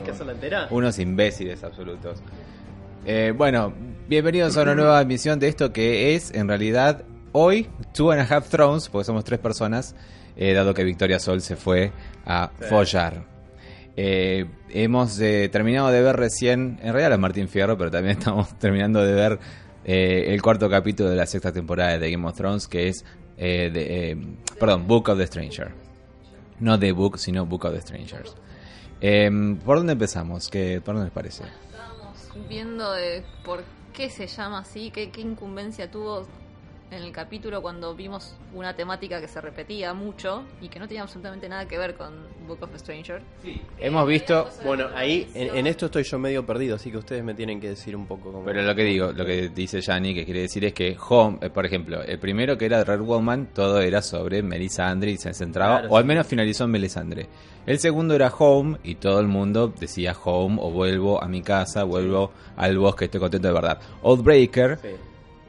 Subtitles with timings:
[0.00, 0.66] Hay que hacerla entera.
[0.70, 2.22] Unos imbéciles absolutos.
[3.04, 3.74] Eh, bueno,
[4.08, 8.24] bienvenidos a una nueva emisión de esto que es, en realidad, hoy, Two and a
[8.34, 9.94] Half Thrones, porque somos tres personas,
[10.38, 11.92] eh, dado que Victoria Sol se fue
[12.24, 13.26] a follar.
[13.94, 19.04] Eh, hemos terminado de ver recién, en realidad es Martín Fierro, pero también estamos terminando
[19.04, 19.38] de ver
[19.84, 23.04] el cuarto capítulo de la sexta temporada de Game of Thrones, que es,
[23.36, 24.16] de,
[24.58, 25.72] perdón, Book of the Stranger.
[26.58, 28.34] No The Book, sino Book of the Strangers.
[29.00, 29.30] Eh,
[29.64, 30.48] ¿Por dónde empezamos?
[30.48, 31.44] ¿Qué, ¿Por dónde les parece?
[31.44, 36.26] Estábamos viendo de por qué se llama así, qué, qué incumbencia tuvo
[36.90, 41.02] en el capítulo cuando vimos una temática que se repetía mucho y que no tenía
[41.02, 42.12] absolutamente nada que ver con
[42.48, 43.22] Book of the Stranger.
[43.78, 47.34] Hemos visto, Bueno, ahí en, en esto estoy yo medio perdido, así que ustedes me
[47.34, 48.44] tienen que decir un poco cómo.
[48.44, 51.50] pero lo que digo, lo que dice Yanni, que quiere decir es que Home, eh,
[51.50, 55.78] por ejemplo, el primero que era Red Woman, todo era sobre Melisandre y se centraba,
[55.80, 56.08] Claro, o al sí.
[56.08, 57.28] menos finalizó en Melisandre.
[57.66, 61.84] El segundo era Home y todo el mundo decía Home o vuelvo a mi casa,
[61.84, 63.78] vuelvo al bosque, estoy contento de verdad.
[64.02, 64.88] Oathbreaker Sí.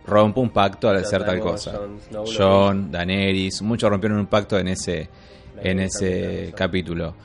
[0.06, 1.80] Rompe un pacto al hacer tal cosa.
[2.38, 5.10] John, Daenerys, muchos rompieron un pacto en ese,
[5.62, 7.16] en ese capítulo.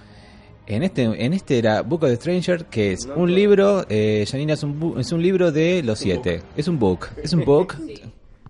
[0.67, 3.37] En este, en este era Book of the Stranger, que es No, un no.
[3.37, 6.43] libro, eh, Janina, es un, bu- es un libro de los siete.
[6.57, 7.09] Es un book.
[7.23, 7.77] Es un book.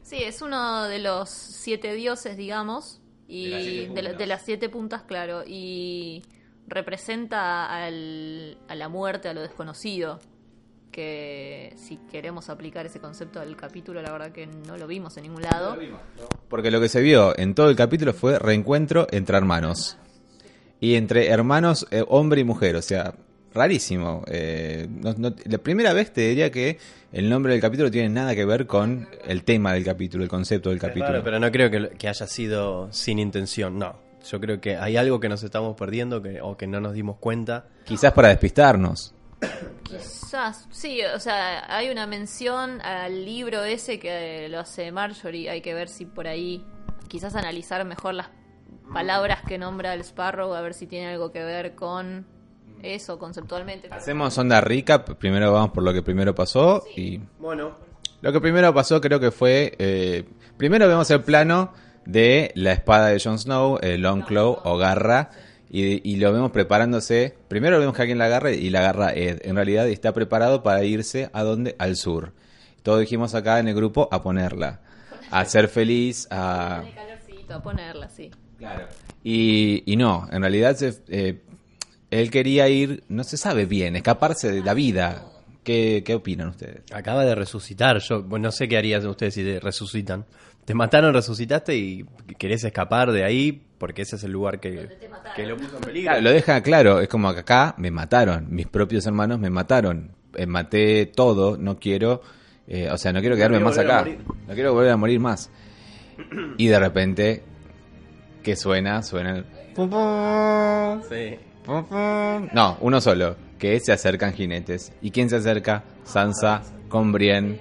[0.03, 4.19] Sí, es uno de los siete dioses, digamos, y De las siete de, la- puntas.
[4.19, 6.23] de las siete puntas, claro, y
[6.69, 10.21] representa al- a la muerte, a lo desconocido.
[10.97, 15.25] Que si queremos aplicar ese concepto al capítulo, la verdad que no lo vimos en
[15.25, 15.77] ningún lado.
[16.49, 19.99] Porque lo que se vio en todo el capítulo fue reencuentro entre hermanos.
[20.81, 22.77] Y entre hermanos, eh, hombre y mujer.
[22.77, 23.13] O sea,
[23.53, 24.25] rarísimo.
[24.27, 26.79] Eh, no- no- la primera vez te diría que
[27.13, 30.71] el nombre del capítulo tiene nada que ver con el tema del capítulo, el concepto
[30.71, 31.07] del capítulo.
[31.09, 33.97] Claro, pero no creo que, que haya sido sin intención, no.
[34.31, 37.19] Yo creo que hay algo que nos estamos perdiendo que, o que no nos dimos
[37.19, 37.67] cuenta.
[37.85, 39.13] Quizás para despistarnos.
[39.83, 45.61] Quizás, sí, o sea, hay una mención al libro ese que lo hace Marjorie, hay
[45.61, 46.65] que ver si por ahí,
[47.09, 48.31] quizás analizar mejor las
[48.93, 52.27] palabras que nombra el Sparrow, a ver si tiene algo que ver con
[52.83, 53.89] eso conceptualmente.
[53.91, 55.11] Hacemos onda recap.
[55.19, 56.85] Primero vamos por lo que primero pasó.
[56.97, 57.77] Y Bueno,
[58.21, 59.75] lo que primero pasó creo que fue...
[59.79, 60.25] eh,
[60.57, 61.73] primero vemos el plano
[62.05, 65.31] de la espada de Jon Snow, el Longclaw o Garra.
[65.71, 67.35] Y, y lo vemos preparándose.
[67.49, 69.41] Primero vemos que alguien la agarra y la agarra Ed.
[69.45, 71.75] En realidad está preparado para irse a donde?
[71.79, 72.33] Al sur.
[72.83, 74.81] Todos dijimos acá en el grupo a ponerla.
[75.31, 76.85] A ser feliz, a...
[76.95, 78.31] Calorcito, a ponerla, sí.
[79.25, 81.41] Y, y no, en realidad se- eh,
[82.11, 85.25] él quería ir, no se sabe bien, escaparse de la vida.
[85.65, 86.83] ¿Qué, qué opinan ustedes?
[86.93, 87.99] acaba de resucitar.
[87.99, 90.25] Yo bueno, no sé qué harían ustedes si resucitan.
[90.67, 92.05] Te mataron, resucitaste y
[92.39, 94.89] querés escapar de ahí porque ese es el lugar que,
[95.35, 96.11] que lo puso en peligro.
[96.11, 100.11] Claro, lo deja claro, es como que acá me mataron, mis propios hermanos me mataron,
[100.35, 102.21] Eh, maté todo, no quiero,
[102.69, 104.05] eh, o sea, no quiero quedarme quiero más acá,
[104.49, 105.51] no quiero volver a morir más.
[106.59, 107.43] Y de repente,
[108.43, 109.03] ¿qué suena?
[109.03, 109.45] Suena el...
[109.75, 111.37] pum, pum, Sí.
[111.65, 112.49] pum, pum.
[112.53, 114.93] No, uno solo, que se acercan jinetes.
[115.01, 115.85] ¿Y quién se acerca?
[116.05, 117.61] Sansa, con Brienne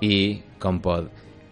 [0.00, 1.08] y con Pod.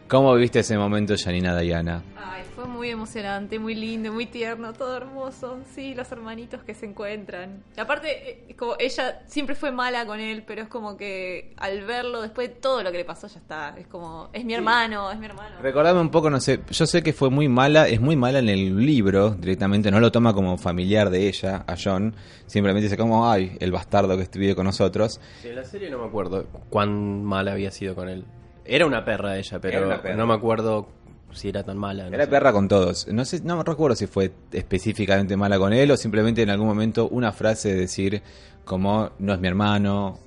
[0.08, 2.02] ¿Cómo viste ese momento, Janina Diana?
[2.16, 5.58] Ay, fue muy emocionante, muy lindo, muy tierno, todo hermoso.
[5.74, 7.62] Sí, los hermanitos que se encuentran.
[7.76, 11.84] Y aparte, eh, como ella siempre fue mala con él, pero es como que al
[11.84, 13.74] verlo, después de todo lo que le pasó, ya está.
[13.76, 15.56] Es como, es mi hermano, es mi hermano.
[15.60, 18.48] Recordame un poco, no sé, yo sé que fue muy mala, es muy mala en
[18.48, 23.30] el libro, directamente no lo toma como familiar de ella, a John, simplemente dice como,
[23.30, 25.20] ay, el bastardo que vive con nosotros.
[25.42, 28.24] Sí, en la serie no me acuerdo cuán mala había sido con él.
[28.68, 30.14] Era una perra ella, pero perra.
[30.14, 30.88] no me acuerdo
[31.32, 32.08] si era tan mala.
[32.08, 32.30] no Era sé.
[32.30, 33.06] perra con todos.
[33.08, 36.66] No sé, no me recuerdo si fue específicamente mala con él o simplemente en algún
[36.68, 38.22] momento una frase de decir
[38.64, 40.18] como, no es mi hermano.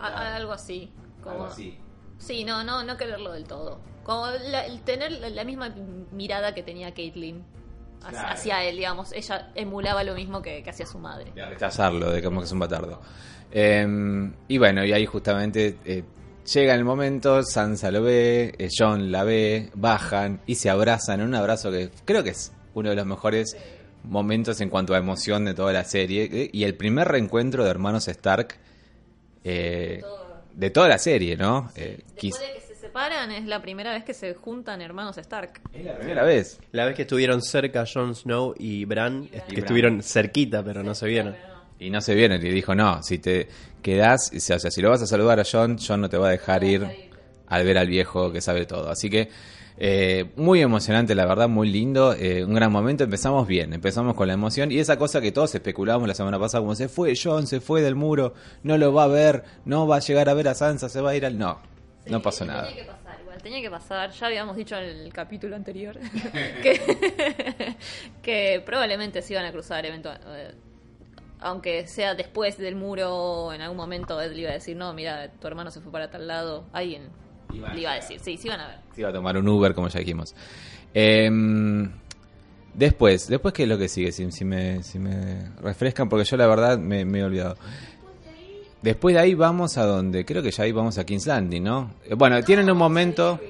[0.00, 0.90] Algo así.
[1.22, 1.78] Como, Algo así.
[2.18, 3.80] Sí, no, no, no quererlo del todo.
[4.04, 5.74] Como la- el tener la, la misma
[6.12, 7.42] mirada que tenía Caitlyn
[8.02, 8.28] hacia, Claro.
[8.34, 9.12] hacia él, digamos.
[9.12, 11.32] Ella emulaba lo mismo que, que hacía su madre.
[11.34, 13.00] de rechazarlo, de como que es un batardo.
[13.52, 16.04] Eh, y bueno, y ahí justamente eh,
[16.52, 21.26] llega el momento, Sansa lo ve, eh, John la ve, bajan y se abrazan en
[21.28, 23.56] un abrazo que creo que es uno de los mejores
[24.04, 26.28] momentos en cuanto a emoción de toda la serie.
[26.32, 28.54] eh, y el primer reencuentro de hermanos Stark
[29.44, 30.02] eh,
[30.54, 31.70] de toda la serie, ¿no?
[31.76, 35.60] Eh, Después de que se separan, es la primera vez que se juntan hermanos Stark.
[35.72, 36.58] es la primera vez.
[36.72, 39.58] La vez que estuvieron cerca Jon Snow y Bran, que Bran.
[39.58, 41.36] estuvieron cerquita, pero no se vieron.
[41.80, 43.48] Y no se viene, y dijo, no, si te
[43.82, 46.30] quedás, o sea, si lo vas a saludar a John, John no te va a
[46.32, 46.86] dejar ir
[47.46, 48.90] al ver al viejo que sabe todo.
[48.90, 49.28] Así que
[49.80, 52.12] Eh, muy emocionante, la verdad, muy lindo.
[52.12, 53.04] eh, un gran momento.
[53.04, 54.72] Empezamos bien, empezamos con la emoción.
[54.72, 57.80] Y esa cosa que todos especulábamos la semana pasada, como se fue John, se fue
[57.80, 58.34] del muro,
[58.64, 61.10] no lo va a ver, no va a llegar a ver a Sansa, se va
[61.10, 61.38] a ir al.
[61.38, 61.60] No,
[62.06, 62.66] no pasó nada.
[62.66, 64.10] Tenía que pasar, igual, tenía que pasar.
[64.10, 65.96] Ya habíamos dicho en el capítulo anterior
[66.62, 67.76] que,
[68.22, 70.56] que probablemente se iban a cruzar eventualmente.
[71.40, 75.30] Aunque sea después del muro, en algún momento Ed le iba a decir, no, mira,
[75.40, 76.64] tu hermano se fue para tal lado.
[76.72, 77.10] Alguien
[77.52, 78.78] Iban le iba a decir, sí, se iban a ver.
[78.94, 80.34] Se iba a tomar un Uber, como ya dijimos.
[80.94, 81.90] Em,
[82.74, 84.10] después, después ¿qué es lo que sigue?
[84.10, 87.56] Si, si me, si me refrescan, porque yo la verdad me, me he olvidado.
[88.82, 91.94] Después de ahí vamos a donde, creo que ya ahí vamos a King's Landing, ¿no?
[92.04, 93.40] Eh, Bueno, tienen un momento,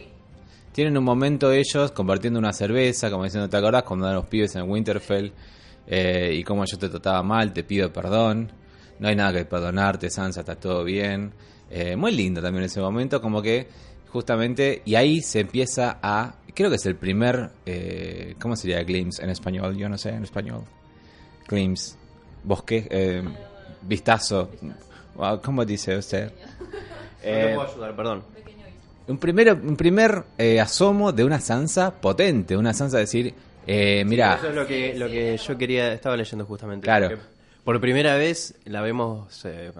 [0.72, 4.54] tienen un momento ellos compartiendo una cerveza, como diciendo, ¿te acordás cuando eran los pibes
[4.56, 5.32] en Winterfell?
[5.90, 8.52] Eh, y cómo yo te trataba mal, te pido perdón.
[8.98, 11.32] No hay nada que perdonarte, Sansa, está todo bien.
[11.70, 13.68] Eh, muy lindo también ese momento, como que
[14.10, 19.22] justamente, y ahí se empieza a, creo que es el primer, eh, ¿cómo sería glimpse
[19.22, 19.76] en español?
[19.76, 20.62] Yo no sé en español.
[21.46, 21.94] Glimpse,
[22.44, 23.22] bosque, eh,
[23.82, 24.50] vistazo.
[25.14, 26.30] Wow, ¿Cómo dice usted?
[26.30, 26.66] No
[27.22, 28.22] Eh, puedo ayudar, perdón.
[29.08, 33.34] un primer, un primer eh, asomo de una Sansa potente, una Sansa decir,
[33.68, 36.84] eh, mira, Eso es lo que, lo que yo quería, estaba leyendo justamente.
[36.84, 37.18] Claro.
[37.64, 39.70] Por primera vez la vemos eh,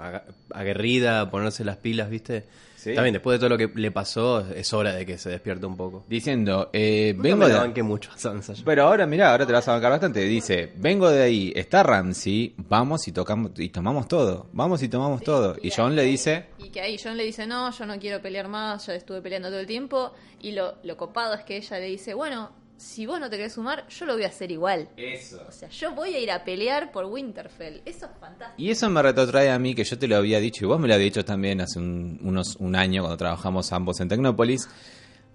[0.52, 2.44] aguerrida, a ponerse las pilas, ¿viste?
[2.76, 2.94] Sí.
[2.94, 5.76] También después de todo lo que le pasó, es hora de que se despierte un
[5.76, 6.04] poco.
[6.06, 7.54] diciendo, eh, vengo me de...
[7.54, 8.52] la banqué mucho a Sansa.
[8.52, 8.62] yo.
[8.64, 10.20] Pero ahora, mira, ahora te vas a bancar bastante.
[10.20, 14.48] Dice, vengo de ahí, está Ramsey, vamos y tocamos y tomamos todo.
[14.52, 15.56] Vamos y tomamos todo.
[15.62, 18.48] Y John le dice, Y que ahí John le dice, no, yo no quiero pelear
[18.48, 20.12] más, ya estuve peleando todo el tiempo.
[20.42, 23.54] Y lo, lo copado es que ella le dice, bueno, si vos no te querés
[23.54, 24.88] sumar, yo lo voy a hacer igual.
[24.96, 25.44] eso.
[25.46, 27.82] O sea, yo voy a ir a pelear por Winterfell.
[27.84, 28.54] Eso es fantástico.
[28.56, 30.86] Y eso me retrotrae a mí, que yo te lo había dicho, y vos me
[30.86, 34.68] lo habías dicho también hace un, unos, un año, cuando trabajamos ambos en Tecnópolis,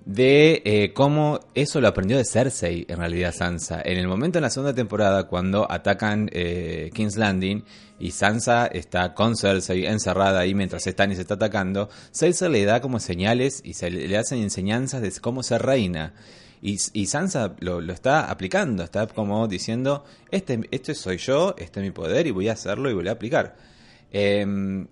[0.05, 3.81] de eh, cómo eso lo aprendió de Cersei, en realidad, Sansa.
[3.83, 7.65] En el momento en la segunda temporada, cuando atacan eh, King's Landing,
[7.99, 12.63] y Sansa está con Cersei encerrada ahí mientras están y se está atacando, Cersei le
[12.63, 16.13] da como señales y se le, le hacen enseñanzas de cómo ser reina.
[16.65, 21.81] Y, y Sansa lo, lo está aplicando, está como diciendo, este, este soy yo, este
[21.81, 23.55] es mi poder y voy a hacerlo y voy a aplicar.
[24.11, 24.87] Eh,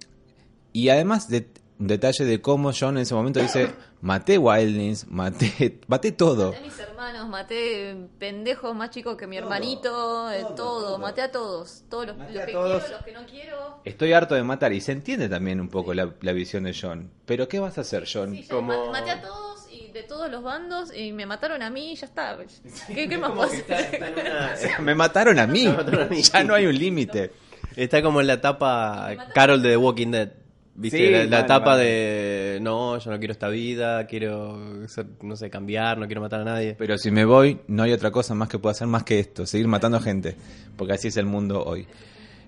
[0.73, 1.47] y además de
[1.79, 3.71] un detalle de cómo John en ese momento dice,
[4.01, 6.47] maté Wildlings, maté, maté todo.
[6.51, 11.31] Maté a mis hermanos, maté pendejos más chicos que mi hermanito, eh, todo, maté a
[11.31, 11.83] todos.
[11.89, 12.83] Todos los, que todos.
[12.83, 13.81] quiero, los que no quiero.
[13.85, 17.09] Estoy harto de matar y se entiende también un poco la, la visión de John.
[17.25, 18.35] Pero ¿qué vas a hacer, John?
[18.35, 19.50] Sí, Como- ma- maté a todos
[19.93, 22.37] de todos los bandos y me mataron a mí y ya está.
[22.87, 23.93] ¿Qué, qué más puedo que está- hacer?
[23.95, 25.65] está en una- Me mataron a mí.
[25.67, 26.21] Me mataron a mí.
[26.21, 27.31] Ya no hay un límite.
[27.75, 30.29] Está como en la etapa Carol de The Walking Dead.
[30.73, 30.97] ¿Viste?
[30.97, 35.49] Sí, la, la etapa de no, yo no quiero esta vida, quiero ser, no sé,
[35.49, 36.75] cambiar, no quiero matar a nadie.
[36.79, 39.45] Pero si me voy, no hay otra cosa más que pueda hacer más que esto,
[39.45, 40.37] seguir matando gente,
[40.77, 41.85] porque así es el mundo hoy.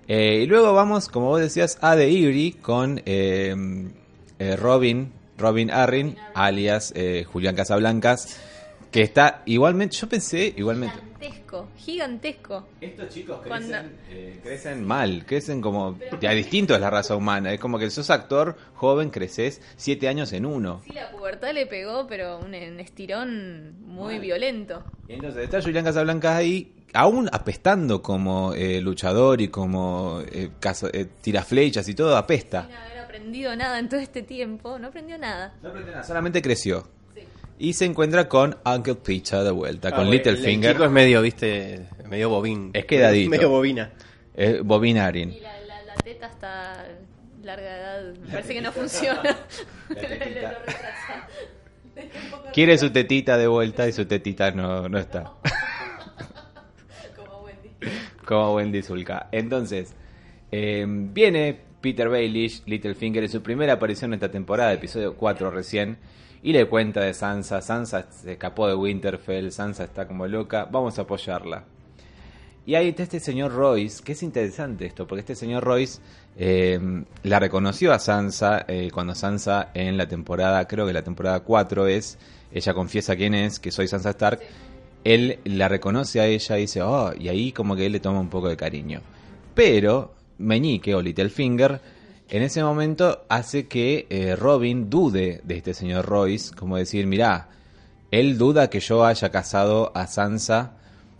[0.08, 3.54] Eh, y luego vamos, como vos decías, a The Eerie con eh,
[4.38, 8.40] eh, Robin, Robin Arryn, alias eh, Julián Casablancas,
[8.90, 10.96] que está igualmente, yo pensé igualmente...
[11.24, 12.68] Gigantesco, gigantesco.
[12.82, 15.98] Estos chicos Cuando- crecen, eh, crecen mal, crecen como...
[16.20, 20.32] Ya distinto es la raza humana, es como que sos actor joven, creces siete años
[20.34, 20.82] en uno.
[20.84, 24.84] Sí, la pubertad le pegó, pero un, un estirón muy violento.
[25.08, 31.06] Entonces está Julián Casablancas ahí, aún apestando como eh, luchador y como eh, caza- eh,
[31.22, 32.68] tiraflechas y todo, apesta.
[33.14, 35.54] Aprendido nada en todo este tiempo, no aprendió nada.
[35.62, 36.88] No aprendió nada, solamente creció.
[37.14, 37.20] Sí.
[37.58, 41.22] Y se encuentra con Uncle Peter de vuelta, con Ah, Littlefinger, El chico es medio,
[41.22, 42.70] viste, medio bobín.
[42.74, 43.30] Es quedadito.
[43.30, 43.92] Medio bobina.
[44.34, 45.30] eh, Bobin Arin.
[45.30, 46.84] Y la, la, la teta está
[47.44, 49.22] larga edad, me parece que no funciona.
[49.88, 50.52] tetita.
[50.52, 51.28] Lo retrasa.
[52.52, 55.32] Quiere su tetita de vuelta y su tetita no, no está.
[57.16, 57.68] Como Wendy.
[58.24, 59.28] como Wendy Zulka.
[59.30, 59.94] Entonces,
[60.50, 65.98] eh, viene Peter Baelish, Littlefinger, en su primera aparición en esta temporada, episodio 4 recién,
[66.42, 67.60] y le cuenta de Sansa.
[67.60, 71.64] Sansa se escapó de Winterfell, Sansa está como loca, vamos a apoyarla.
[72.64, 76.00] Y ahí está este señor Royce, que es interesante esto, porque este señor Royce
[76.38, 76.80] eh,
[77.22, 81.86] la reconoció a Sansa eh, cuando Sansa en la temporada, creo que la temporada 4
[81.88, 82.16] es,
[82.50, 84.40] ella confiesa quién es, que soy Sansa Stark.
[85.04, 88.20] Él la reconoce a ella y dice, oh, y ahí como que él le toma
[88.20, 89.02] un poco de cariño.
[89.54, 91.80] Pero Meñique o Littlefinger
[92.28, 97.48] en ese momento hace que eh, Robin dude de este señor Royce, como decir, mirá,
[98.10, 100.76] él duda que yo haya casado a Sansa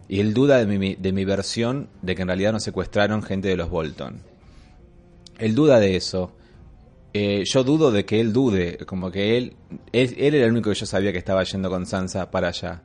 [0.09, 3.49] y él duda de mi, de mi versión de que en realidad nos secuestraron gente
[3.49, 4.21] de los Bolton.
[5.38, 6.33] Él duda de eso.
[7.12, 9.57] eh, yo dudo de que él dude, como que él,
[9.93, 12.83] él, él era el único que yo sabía que estaba yendo con Sansa para allá.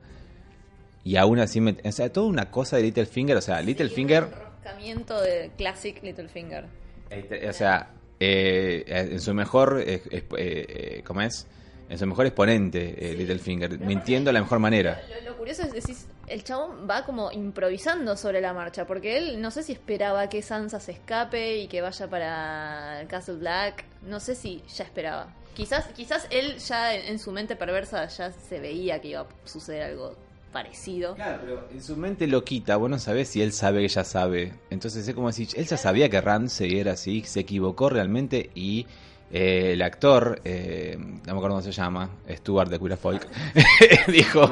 [1.03, 4.83] Y aún así, me, o sea, toda una cosa de Littlefinger, o sea, Littlefinger, Un
[4.83, 6.65] enroscamiento de Classic Littlefinger.
[7.09, 11.47] este, o sea, eh, en su mejor, eh, eh, eh, ¿cómo es?
[11.89, 15.01] En su mejor exponente, eh, Littlefinger, mintiendo de la mejor manera.
[15.23, 15.95] Lo, lo curioso es decir,
[16.27, 20.43] el chabón va como improvisando sobre la marcha, porque él no sé si esperaba que
[20.43, 25.33] Sansa se escape y que vaya para Castle Black, no sé si ya esperaba.
[25.55, 29.27] Quizás, quizás él ya en, en su mente perversa ya se veía que iba a
[29.45, 30.15] suceder algo
[30.51, 31.15] parecido.
[31.15, 34.03] Claro, pero en su mente lo quita, vos no sabés si él sabe que ya
[34.03, 34.53] sabe.
[34.69, 38.85] Entonces es como si él ya sabía que Ramsey era así, se equivocó realmente y
[39.31, 43.27] eh, el actor, eh, no me acuerdo cómo se llama, Stuart de Queer Folk,
[44.07, 44.49] dijo,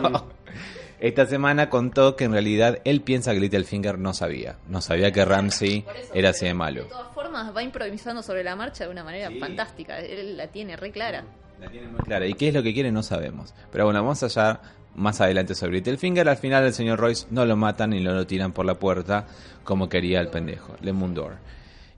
[0.99, 5.25] esta semana contó que en realidad él piensa que Littlefinger no sabía, no sabía que
[5.25, 6.83] Ramsey eso, era así de De malo.
[6.85, 9.39] todas formas, va improvisando sobre la marcha de una manera Sí.
[9.39, 9.99] fantástica.
[9.99, 11.23] Él la tiene re clara.
[11.59, 12.25] La tiene muy clara.
[12.27, 12.91] ¿Y qué es lo que quiere?
[12.91, 13.53] No sabemos.
[13.71, 14.61] Pero bueno, vamos a hallar
[14.97, 16.27] más adelante sobre Littlefinger.
[16.27, 19.25] Al final el señor Royce no lo matan y no lo tiran por la puerta
[19.63, 21.37] como quería el pendejo, Le Mundor.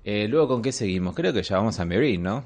[0.04, 1.16] Eh, luego, ¿con qué seguimos?
[1.16, 2.44] Creo que ya vamos a Meereen, ¿no?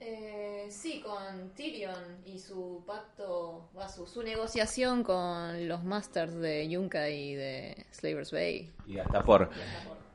[0.00, 6.68] Eh, sí, con Tyrion y su pacto, va, su, su negociación con los Masters de
[6.68, 8.70] Yunka y de Slavers Bay.
[8.86, 9.50] Y hasta por...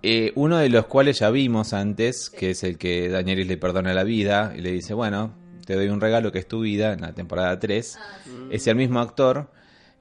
[0.05, 3.93] Eh, uno de los cuales ya vimos antes, que es el que Daenerys le perdona
[3.93, 5.31] la vida y le dice, bueno,
[5.65, 7.99] te doy un regalo que es tu vida en la temporada 3.
[8.51, 9.49] Es el mismo actor,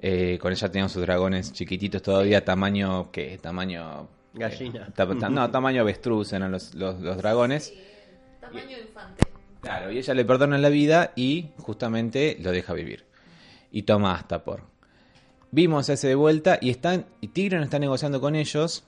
[0.01, 3.39] eh, con ella tenían sus dragones chiquititos todavía, tamaño, ¿qué?
[3.41, 4.09] Tamaño...
[4.35, 4.87] Gallina.
[4.95, 7.75] Ta- ta- no, tamaño avestruz eran los, los, los dragones.
[8.41, 9.23] Tamaño infante.
[9.61, 13.05] Claro, y ella le perdona la vida y justamente lo deja vivir.
[13.71, 14.63] Y toma hasta por.
[15.51, 18.85] Vimos ese de vuelta y están y Tyrion está negociando con ellos.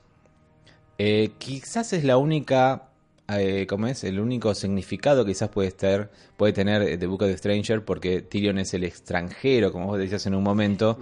[0.97, 2.84] Eh, quizás es la única,
[3.27, 4.03] eh, ¿cómo es?
[4.03, 7.83] El único significado que quizás puede estar, puede tener eh, The Book of the Stranger
[7.83, 10.97] porque Tyrion es el extranjero, como vos decías en un momento.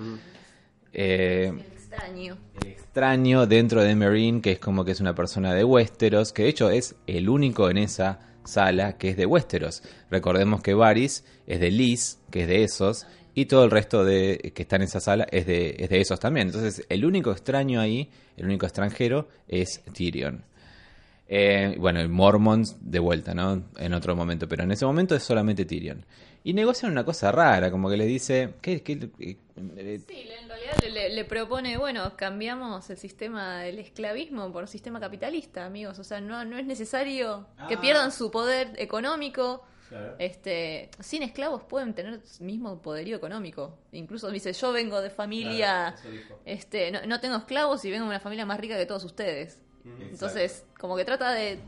[0.93, 2.37] Eh, El extraño.
[2.61, 6.43] el extraño dentro de Marine, que es como que es una persona de Westeros, que
[6.43, 9.83] de hecho es el único en esa sala que es de Westeros.
[10.09, 14.51] Recordemos que Varys es de Lys, que es de esos, y todo el resto de
[14.53, 16.47] que está en esa sala es de, es de esos también.
[16.47, 20.43] Entonces, el único extraño ahí, el único extranjero, es Tyrion.
[21.35, 23.63] Eh, bueno, el Mormons de vuelta, ¿no?
[23.77, 26.05] En otro momento, pero en ese momento es solamente Tyrion.
[26.43, 29.37] Y negocian una cosa rara, como que le dice, ¿qué, qué, eh,
[29.77, 34.67] eh, Sí, le- en realidad le, le- propone, bueno, cambiamos el sistema del esclavismo por
[34.67, 35.97] sistema capitalista, amigos.
[35.97, 37.81] O sea, no, no es necesario que Ah.
[37.81, 39.63] pierdan su poder económico.
[40.17, 43.77] Este, sin esclavos pueden tener mismo poderío económico.
[43.91, 45.95] Incluso dice, yo vengo de familia,
[46.45, 49.59] este, no, no tengo esclavos y vengo de una familia más rica que todos ustedes.
[50.11, 51.59] Entonces, como que trata de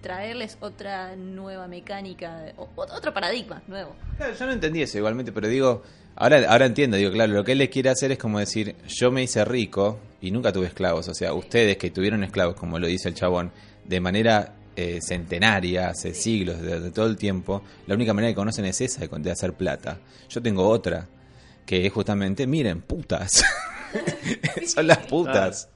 [0.00, 3.94] traerles otra nueva mecánica, o- otro paradigma nuevo.
[4.16, 5.82] Claro, yo no entendí eso igualmente, pero digo,
[6.14, 9.10] ahora, ahora entiendo, digo, claro, lo que él les quiere hacer es como decir, yo
[9.10, 12.86] me hice rico y nunca tuve esclavos, o sea, ustedes que tuvieron esclavos, como lo
[12.86, 13.50] dice el chabón,
[13.84, 18.36] de manera eh, centenaria, hace siglos, de, de todo el tiempo, la única manera que
[18.36, 19.98] conocen es esa, de, de hacer plata.
[20.28, 21.06] Yo tengo otra,
[21.66, 23.42] que es justamente, miren, putas.
[24.66, 25.68] Son las putas.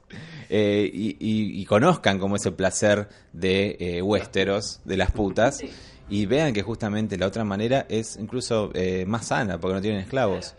[0.49, 5.61] Eh, y, y- y conozcan cómo es el placer de eh, Westeros, de las putas,
[6.09, 9.99] y vean que justamente la otra manera es incluso eh, más sana, porque no tienen
[10.01, 10.55] esclavos.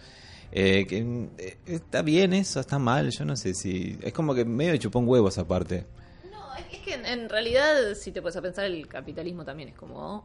[0.52, 2.60] Eh, que, eh, ¿Está bien eso?
[2.60, 3.10] ¿Está mal?
[3.10, 3.98] Yo no sé si...
[4.02, 5.86] Es como que medio de chupón huevos aparte.
[6.30, 9.74] No, es, que en, en realidad, si te puedes a pensar, el capitalismo también es
[9.76, 10.24] como.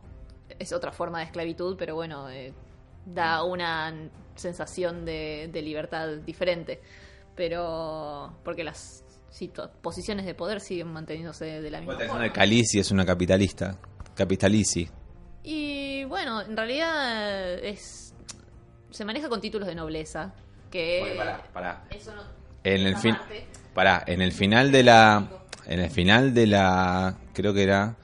[0.60, 2.53] Es otra forma de esclavitud, pero bueno, eh,
[3.05, 3.93] da una
[4.36, 6.81] sensación de, de libertad diferente.
[7.36, 8.34] Pero.
[8.43, 9.03] Porque las
[9.37, 12.31] situ- posiciones de poder siguen manteniéndose de la misma forma.
[12.31, 13.77] Calici es una capitalista.
[14.15, 14.87] Capitalici.
[15.43, 18.13] Y bueno, en realidad es.
[18.91, 20.33] Se maneja con títulos de nobleza.
[20.71, 20.99] Que.
[21.01, 21.83] Bueno, pará, pará.
[21.89, 22.21] Eso no.
[22.63, 23.15] En el fin...
[23.73, 25.29] Pará, en el final de la...
[25.67, 27.15] En el final de la...
[27.33, 27.95] Creo que era...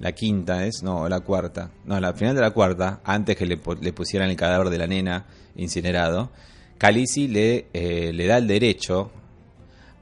[0.00, 1.70] La quinta es, no, la cuarta.
[1.84, 4.86] No, la final de la cuarta, antes que le, le pusieran el cadáver de la
[4.86, 5.26] nena
[5.56, 6.30] incinerado,
[6.78, 9.10] Calici le, eh, le da el derecho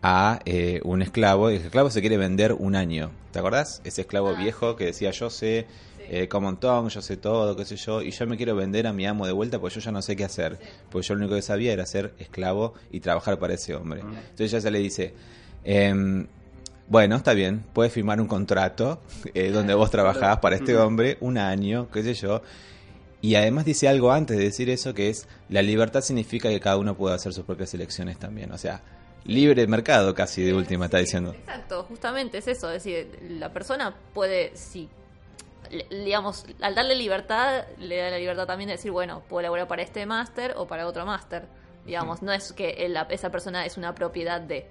[0.08, 1.50] a eh, un esclavo.
[1.50, 3.10] y El esclavo se quiere vender un año.
[3.32, 3.80] ¿Te acordás?
[3.82, 5.66] Ese esclavo Ah, viejo que decía yo sé
[6.08, 8.92] eh, Common Tongue, yo sé todo, qué sé yo, y yo me quiero vender a
[8.92, 10.60] mi amo de vuelta porque yo ya no sé qué hacer.
[10.90, 14.02] Porque yo lo único que sabía era ser esclavo y trabajar para ese hombre.
[14.02, 15.12] Entonces ella se le dice,
[15.64, 16.28] em,
[16.86, 19.00] bueno, está bien, puedes firmar un contrato
[19.34, 22.42] eh, donde vos trabajás para este hombre un año, qué sé yo.
[23.22, 26.76] Y además dice algo antes de decir eso, que es, la libertad significa que cada
[26.76, 28.52] uno puede hacer sus propias elecciones también.
[28.52, 28.82] O sea,
[29.26, 31.32] libre mercado casi de última está diciendo.
[31.32, 32.68] Exacto, justamente es eso.
[32.70, 34.88] Es decir, la persona puede, si
[35.70, 39.66] le- digamos, al darle libertad, le da la libertad también de decir, bueno, puedo elaborar
[39.68, 41.44] para este máster o para otro máster.
[41.84, 44.68] Digamos, no es que el- esa persona es una propiedad de.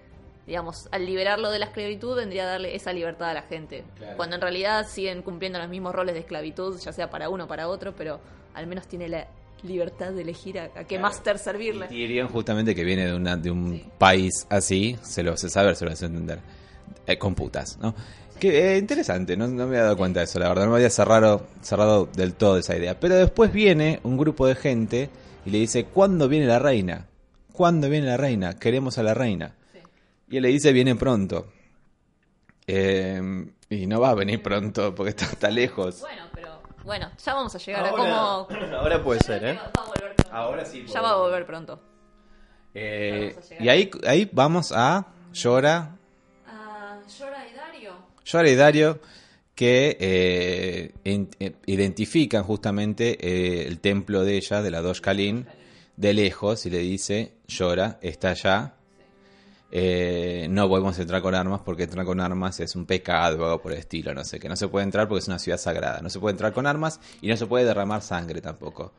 [0.47, 3.83] Digamos, al liberarlo de la esclavitud vendría a darle esa libertad a la gente.
[3.97, 4.15] Claro.
[4.15, 7.47] Cuando en realidad siguen cumpliendo los mismos roles de esclavitud, ya sea para uno o
[7.47, 8.19] para otro, pero
[8.53, 9.27] al menos tiene la
[9.65, 11.85] libertad de elegir a, a qué máster servirle.
[11.85, 15.75] Y Tyrion, justamente que viene de, una, de un país así, se lo hace saber,
[15.75, 16.39] se lo hace entender.
[17.07, 17.93] Eh, con putas, ¿no?
[18.39, 20.77] Que eh, interesante, no, no me había dado cuenta de eso, la verdad, no me
[20.77, 22.99] había cerrado, cerrado del todo esa idea.
[22.99, 25.09] Pero después viene un grupo de gente
[25.45, 27.05] y le dice, ¿cuándo viene la reina?
[27.53, 28.57] ¿Cuándo viene la reina?
[28.57, 29.55] Queremos a la reina.
[29.71, 29.79] Sí.
[30.31, 31.47] Y él le dice, viene pronto.
[32.67, 36.01] Eh, y no va a venir pronto porque está, está lejos.
[36.01, 36.23] Bueno,
[36.85, 38.75] bueno, ya vamos a llegar a Ahora, cómo.
[38.77, 39.53] ahora puede ser, ¿eh?
[39.53, 40.31] Va a volver pronto.
[40.35, 40.85] Ahora sí.
[40.85, 41.79] Ya va a volver pronto.
[42.73, 45.97] Eh, a y ahí, ahí vamos a Llora,
[46.47, 47.91] Ah, Llora y Dario.
[48.25, 48.99] Llora y Dario
[49.55, 55.47] que eh, in- eh, identifican justamente eh, el templo de ella, de la Dosh Kalin,
[55.95, 58.74] de lejos y le dice, Llora, está allá.
[59.71, 63.61] Eh, no podemos entrar con armas porque entrar con armas es un pecado o algo
[63.61, 66.01] por el estilo, no sé, que no se puede entrar porque es una ciudad sagrada.
[66.01, 68.93] No se puede entrar con armas y no se puede derramar sangre tampoco.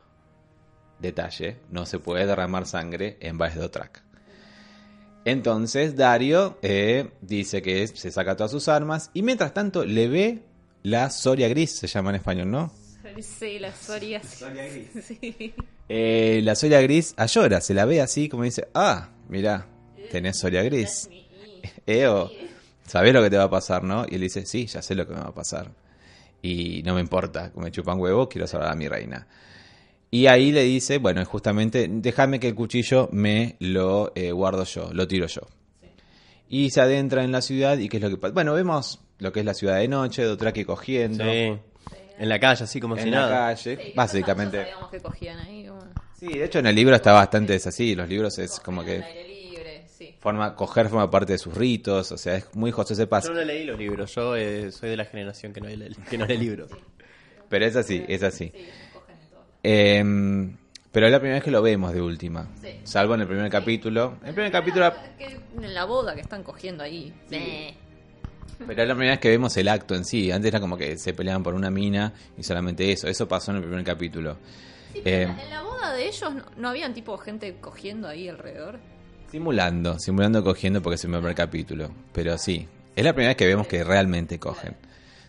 [0.99, 4.03] Detalle, no se puede derramar sangre en Baez de Otrak.
[5.25, 10.43] Entonces Dario eh, dice que se saca todas sus armas y mientras tanto le ve
[10.83, 12.71] la Soria Gris, se llama en español, ¿no?
[13.21, 14.21] Sí, la Soria.
[15.01, 15.53] Sí.
[15.89, 19.67] Eh, la Soria Gris a Llora, se la ve así como dice, ah, mira,
[20.11, 21.09] tenés Soria Gris.
[21.85, 22.29] Eo,
[22.85, 24.05] sabés lo que te va a pasar, ¿no?
[24.09, 25.71] Y él dice, sí, ya sé lo que me va a pasar.
[26.41, 29.27] Y no me importa, me chupan huevo, quiero salvar a mi reina.
[30.09, 34.89] Y ahí le dice, bueno, justamente, déjame que el cuchillo me lo eh, guardo yo,
[34.93, 35.41] lo tiro yo.
[36.49, 38.33] Y se adentra en la ciudad y qué es lo que pasa.
[38.33, 41.57] Bueno, vemos lo que es la ciudad de noche, Dotraki cogiendo Sí.
[42.19, 43.47] En la calle, así como si en la nada.
[43.47, 44.67] calle, básicamente.
[44.89, 45.67] Que cogían ahí.
[46.17, 48.95] Sí, de hecho en el libro está bastante es así, los libros es como que
[48.95, 50.15] al aire libre, sí.
[50.27, 53.29] Forma coger forma parte de sus ritos, o sea, es muy José se pasa.
[53.29, 56.17] Yo no leí los libros, yo eh, soy de la generación que no lee, que
[56.17, 56.69] no lee libros.
[57.49, 58.51] Pero es así, es así.
[59.63, 60.03] Eh,
[60.91, 62.47] pero es la primera vez que lo vemos de última.
[62.61, 62.79] Sí.
[62.83, 64.17] Salvo en el primer capítulo.
[64.21, 65.25] En el primer capítulo, que
[65.61, 67.13] en la boda que están cogiendo ahí.
[67.29, 70.31] Pero es la primera vez que vemos el acto en sí.
[70.31, 73.07] Antes era como que se peleaban por una mina y solamente eso.
[73.07, 74.37] Eso pasó en el primer capítulo.
[74.93, 77.55] Sí, pero Eh, en la- en la boda de ellos no, no habían tipo gente
[77.61, 78.79] cogiendo ahí alrededor.
[79.31, 81.91] Simulando, simulando cogiendo porque es el primer capítulo.
[82.13, 84.75] Pero sí, es la primera vez que vemos que realmente cogen.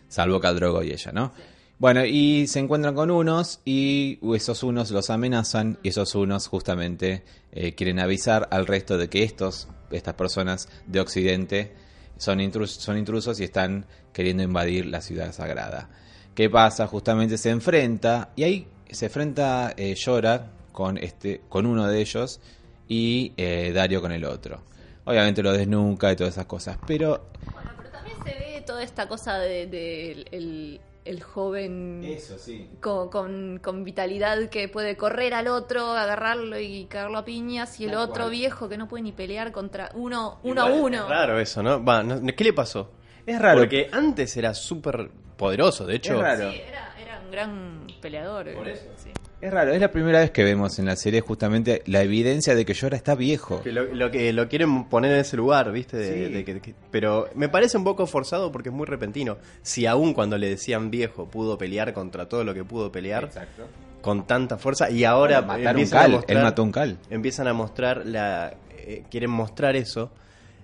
[0.09, 1.33] Salvo Caldrogo y ella, ¿no?
[1.79, 7.23] Bueno, y se encuentran con unos y esos unos los amenazan y esos unos justamente
[7.53, 11.73] eh, quieren avisar al resto de que estos, estas personas de Occidente
[12.17, 15.89] son, intrus- son intrusos y están queriendo invadir la ciudad sagrada.
[16.35, 16.89] ¿Qué pasa?
[16.89, 22.41] Justamente se enfrenta y ahí se enfrenta eh, Llora con, este, con uno de ellos
[22.89, 24.63] y eh, Dario con el otro.
[25.05, 29.09] Obviamente lo desnuca y todas esas cosas, pero Bueno, pero también se ve toda esta
[29.09, 32.69] cosa de, de el, el- el joven sí.
[32.83, 37.85] con, con- con vitalidad que puede correr al otro, agarrarlo y cagarlo a piñas, y
[37.85, 38.31] el Tal otro cual.
[38.33, 41.05] viejo que no puede ni pelear contra uno, uno a uno.
[41.05, 41.83] Es raro eso, ¿no?
[41.83, 42.91] Va, no- ¿Qué le pasó?
[43.25, 43.61] Es raro.
[43.61, 46.15] Porque antes era súper poderoso, de hecho.
[46.17, 46.51] Es raro.
[46.53, 48.53] Sí, era, era un gran peleador.
[48.53, 48.85] Por eso.
[49.03, 49.11] Sí.
[49.41, 52.65] Es raro, es la primera vez que vemos en la serie justamente la evidencia de
[52.65, 53.63] que Llora está viejo.
[53.63, 55.97] Que lo, lo que lo quieren poner en ese lugar, ¿viste?
[55.97, 56.33] De- Sí.
[56.33, 59.39] de que- que- pero me parece un poco forzado porque es muy repentino.
[59.63, 63.63] Si aún cuando le decían viejo pudo pelear contra todo lo que pudo pelear Exacto.
[64.01, 66.99] con tanta fuerza y ahora Matar un empiezan a cal, mostrar- él mató un cal.
[67.09, 70.11] empiezan a mostrar la eh, quieren mostrar eso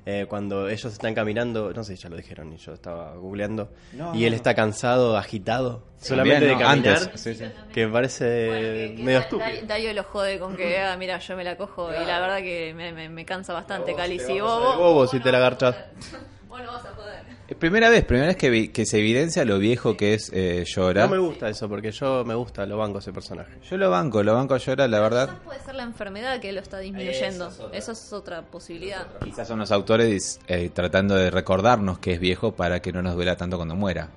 [0.07, 4.15] eh, cuando ellos están caminando no sé ya lo dijeron y yo estaba googleando No,
[4.15, 4.37] y él no.
[4.37, 7.45] está cansado agitado solamente de caminar antes, sí, sí.
[7.73, 10.95] que me parece Bueno, que- que medio estúpido Da- Dario lo jode con que, ah,
[10.99, 14.19] mira, yo me la cojo y la verdad que me, me- me cansa bastante, Cali.
[14.19, 15.77] Si vos, bobo si te la agarchás.
[16.55, 17.25] Vos no vas a poder.
[17.49, 20.65] Es Primera vez, primera vez que, vi- que se evidencia lo viejo que es eh,
[20.65, 21.03] Llora.
[21.07, 24.23] no me gusta eso porque yo me gusta lo banco ese personaje Yo lo banco,
[24.23, 25.29] lo banco a Llora, la verdad.
[25.31, 27.51] Quizás puede ser la enfermedad que lo está disminuyendo.
[27.73, 29.07] Eso es otra, posibilidad.
[29.25, 33.17] Quizás son los autores eh, tratando de recordarnos que es viejo para que no nos
[33.17, 34.11] duela tanto cuando muera.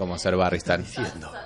[0.00, 0.84] Como ser Barristan.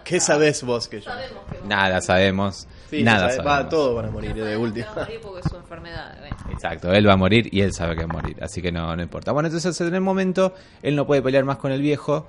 [0.05, 1.11] ¿qué sabés vos que yo?
[1.11, 2.69] Sabemos que Nada sabemos.
[2.89, 3.53] Sí, nada sabe- sabemos.
[3.65, 6.17] va, todos van a morir de última va a morir porque es su enfermedad.
[6.21, 6.37] bueno.
[6.53, 8.95] Exacto, él va a morir y él sabe que va a morir, así que no,
[8.95, 9.33] no importa.
[9.33, 12.29] Bueno, entonces en el momento él no puede pelear más con el viejo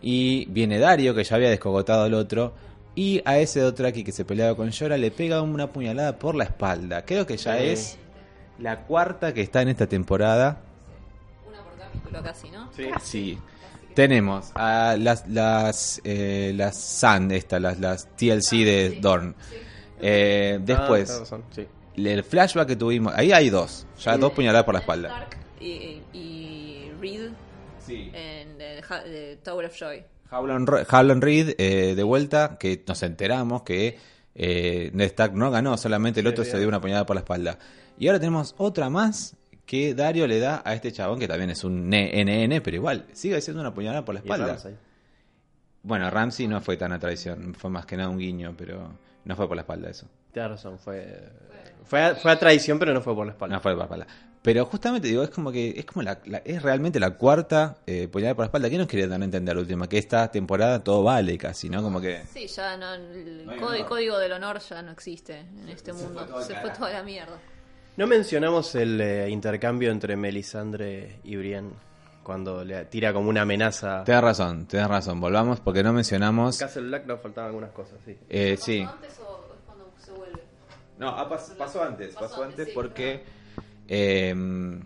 [0.00, 2.54] y viene Dario, que ya había descogotado al otro,
[2.94, 6.44] y a ese Dothraki que se peleaba con Llora le pega una puñalada por la
[6.44, 7.04] espalda.
[7.04, 7.64] Creo que ya Sí.
[7.66, 7.98] es
[8.58, 10.58] la cuarta que está en esta temporada.
[11.46, 12.70] Una por capítulo casi, ¿no?
[12.72, 12.88] Sí.
[13.02, 13.38] Sí.
[13.94, 19.34] Tenemos a las las eh, las Sun, esta, las, las TLC de Dorn.
[20.00, 21.66] Eh, Ah, después, tenés razón, sí.
[21.96, 25.08] el flashback que tuvimos, ahí hay dos, ya dos puñaladas por la espalda.
[25.08, 27.30] Stark y, y Reed
[27.86, 28.10] Sí.
[28.14, 30.02] en el de Tower of Joy.
[30.30, 33.98] Howland, Ro- Howland Reed eh, de vuelta, que nos enteramos que
[34.34, 37.58] eh, Ned Stark no ganó, solamente el otro se dio una puñalada por la espalda.
[37.98, 39.36] Y ahora tenemos otra más
[39.70, 43.40] que Dario le da a este chabón, que también es un NN, pero igual, sigue
[43.40, 44.58] siendo una puñalada por la espalda.
[45.84, 49.36] Bueno, Ramsey no fue tan a traición, fue más que nada un guiño, pero no
[49.36, 50.08] fue por la espalda eso.
[50.32, 51.22] Tienes razón, fue,
[51.84, 53.54] fue, a, fue a traición, pero no fue por la espalda.
[53.54, 54.06] No fue por la espalda.
[54.42, 58.08] Pero justamente digo, es como que es como la, la- es realmente la cuarta eh,
[58.08, 58.70] puñalada por la espalda.
[58.70, 59.88] ¿Qué nos quiere dar a entender la última?
[59.88, 61.80] Que esta temporada todo vale casi, ¿no?
[61.82, 64.20] Como que Sí, ya no, el No código, honor.
[64.20, 66.26] del honor ya no existe en este se mundo.
[66.28, 67.38] fue se fue toda la mierda.
[68.00, 71.68] No mencionamos el eh, intercambio entre Melisandre y Brienne
[72.22, 74.04] cuando le tira como una amenaza.
[74.04, 75.20] Tenés razón, tenés razón.
[75.20, 76.56] Volvamos porque no mencionamos.
[76.56, 78.16] Castle Black nos faltaban algunas cosas, sí.
[78.30, 78.80] Eh, sí.
[78.80, 80.40] ¿Antes o es cuando se vuelve?
[80.98, 82.14] No, ah, pas- pasó antes.
[82.14, 83.22] Pasó Pasó antes, sí, porque.
[83.86, 84.34] eh,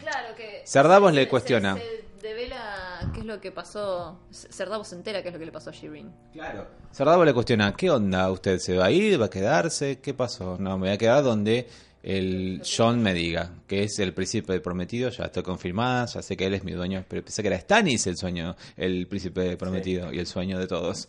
[0.00, 0.62] Claro que.
[0.64, 1.76] Cerdavos se- le cuestiona.
[1.76, 4.18] Se, devela qué es lo que pasó.
[4.32, 6.12] Cerdavos se entera qué es lo que le pasó a Shireen.
[6.32, 6.66] Claro.
[6.90, 8.28] Cerdavo le cuestiona: ¿Qué onda?
[8.32, 9.20] ¿Usted se va a ir?
[9.20, 10.00] ¿Va a quedarse?
[10.00, 10.56] ¿Qué pasó?
[10.58, 11.68] No, me voy a quedar donde
[12.04, 15.08] el John me diga que es el príncipe prometido.
[15.08, 17.02] Ya estoy confirmada, ya sé que él es mi dueño.
[17.08, 21.08] Pero pensé que era Stannis el sueño, el príncipe prometido y el sueño de todos.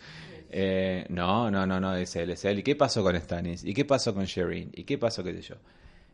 [0.49, 2.60] Eh, no, no, no, no, es él, es él.
[2.60, 3.65] ¿Y qué pasó con Stannis?
[3.65, 4.71] ¿Y qué pasó con Shireen?
[4.73, 5.55] ¿Y qué pasó, qué sé yo?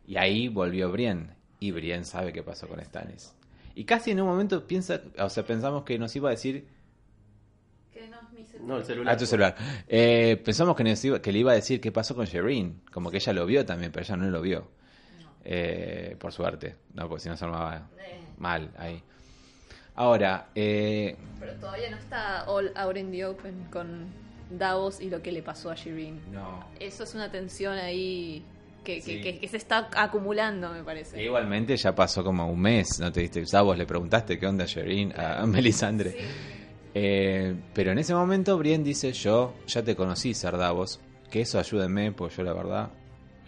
[0.04, 1.28] Y ahí volvió Brienne.
[1.60, 3.34] Y Brienne sabe qué pasó con Stannis.
[3.76, 6.66] Y casi en un momento piensa, o sea, pensamos que nos iba a decir
[8.64, 9.14] no el celular.
[9.14, 9.54] Ah, tu celular.
[9.88, 12.82] Eh, pensamos que, nos iba- que le iba a decir qué pasó con Shireen.
[12.92, 14.68] Como que ella lo vio también, pero ella no lo vio.
[15.44, 16.76] Eh, por suerte.
[16.94, 17.88] No, porque si no se armaba
[18.38, 19.02] mal ahí.
[19.94, 24.06] Ahora, eh, Pero todavía no está all out in the open con
[24.50, 26.20] Davos y lo que le pasó a Shireen.
[26.32, 26.64] no.
[26.80, 28.44] Eso es una tensión ahí
[28.84, 29.20] que, que- Sí.
[29.20, 31.22] que- que se está acumulando, me parece.
[31.22, 33.44] Igualmente ya pasó como un mes, ¿no te diste?
[33.44, 36.16] Ya vos le preguntaste qué onda Shireen a Melisandre.
[36.94, 41.00] Eh, pero en ese momento Brienne dice, yo ya te conocí, Sardavos,
[41.30, 42.90] que eso ayúdenme, pues yo la verdad,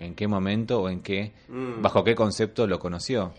[0.01, 1.83] ¿en qué momento o en qué, Mm.
[1.83, 3.35] bajo qué concepto lo conoció?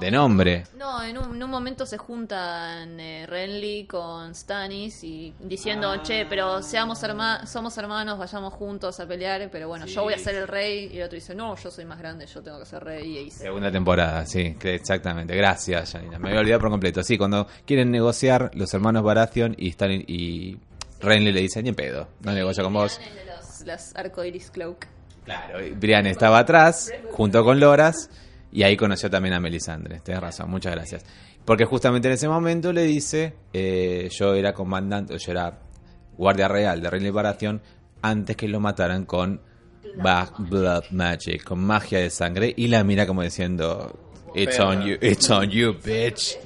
[0.00, 0.64] De nombre.
[0.76, 6.02] No, en un, en un momento se juntan eh, Renly con Stannis y diciendo, Ah.
[6.02, 10.18] che, pero seamos herma somos hermanos, vayamos juntos a pelear, pero bueno, yo voy a
[10.18, 10.90] ser el rey.
[10.92, 13.18] Y el otro dice, no, yo soy más grande, yo tengo que ser rey.
[13.18, 15.34] Y Segunda temporada, sí, exactamente.
[15.36, 16.18] Gracias, Janina.
[16.18, 17.02] Me había olvidado por completo.
[17.02, 20.56] Sí, cuando quieren negociar los hermanos Baratheon y Stalin y
[21.00, 22.98] Renly le dicen, ni en pedo, no negocio con vos.
[23.26, 24.86] los, las arcoiris cloak.
[25.24, 28.10] Claro, Brian estaba atrás, junto con Loras,
[28.54, 30.00] y ahí conoció también a Melisandre.
[30.00, 31.04] Tienes razón, muchas gracias.
[31.44, 35.58] Porque justamente en ese momento le dice, eh, yo era comandante, yo era
[36.16, 37.60] guardia real de Renly Baratheon
[38.00, 39.40] antes que lo mataran con
[39.96, 43.98] Black Blood Magic, con magia de sangre, y la mira como diciendo,
[44.34, 46.36] it's on you, it's on you, bitch.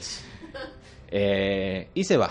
[1.11, 2.31] Eh, y se va.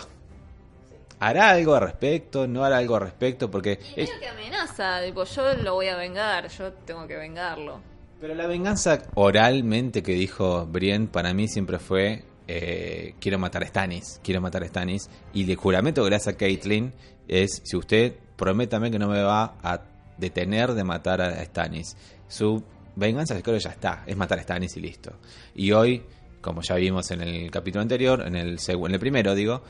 [1.19, 2.45] ¿Hará algo al respecto?
[2.47, 3.49] ¿No hará algo al respecto?
[3.49, 3.79] Porque...
[3.95, 7.79] Y es- medio que amenaza, tipo, yo lo voy a vengar, yo tengo que vengarlo.
[8.19, 13.67] Pero la venganza oralmente que dijo Brienne para mí siempre fue eh, quiero matar a
[13.67, 15.09] Stannis, quiero matar a Stannis.
[15.33, 16.93] Y el juramento que hace a Caitlyn
[17.27, 19.81] es si usted prométame que no me va a
[20.17, 21.95] detener de matar a Stannis.
[22.27, 22.63] Su
[22.95, 25.13] venganza creo que ya está, es matar a Stannis y listo.
[25.55, 26.03] Y hoy,
[26.41, 29.61] como ya vimos en el capítulo anterior, en el, en el primero digo,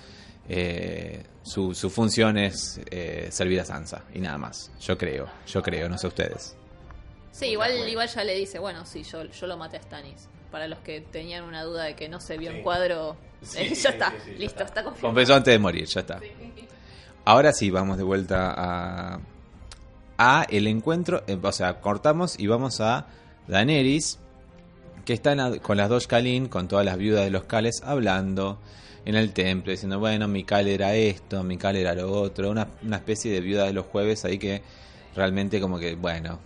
[0.47, 4.71] eh, su, su función es eh, servir a Sansa y nada más.
[4.79, 6.56] Yo creo, yo creo, no sé ustedes.
[7.37, 10.27] Sí, igual, igual ya le dice, bueno, sí, yo, yo lo maté a Stannis.
[10.51, 13.15] Para los que tenían una duda de que no se vio en cuadro,
[13.55, 15.13] eh, ya está, listo, está confirmado.
[15.13, 16.19] Confesó antes de morir, ya está.
[17.25, 19.19] Ahora sí, vamos de vuelta a,
[20.17, 21.23] a el encuentro.
[21.27, 23.05] eh, o sea, cortamos y vamos a
[23.47, 24.17] Daenerys,
[25.05, 27.81] que está en la- con las dos Kalin, con todas las viudas de los Kales,
[27.83, 28.57] hablando
[29.05, 32.49] en el templo, diciendo, bueno, mi Cal era esto, mi Cal era lo otro.
[32.49, 34.63] Una, una especie de viuda de los jueves ahí que
[35.15, 36.39] realmente como que, bueno,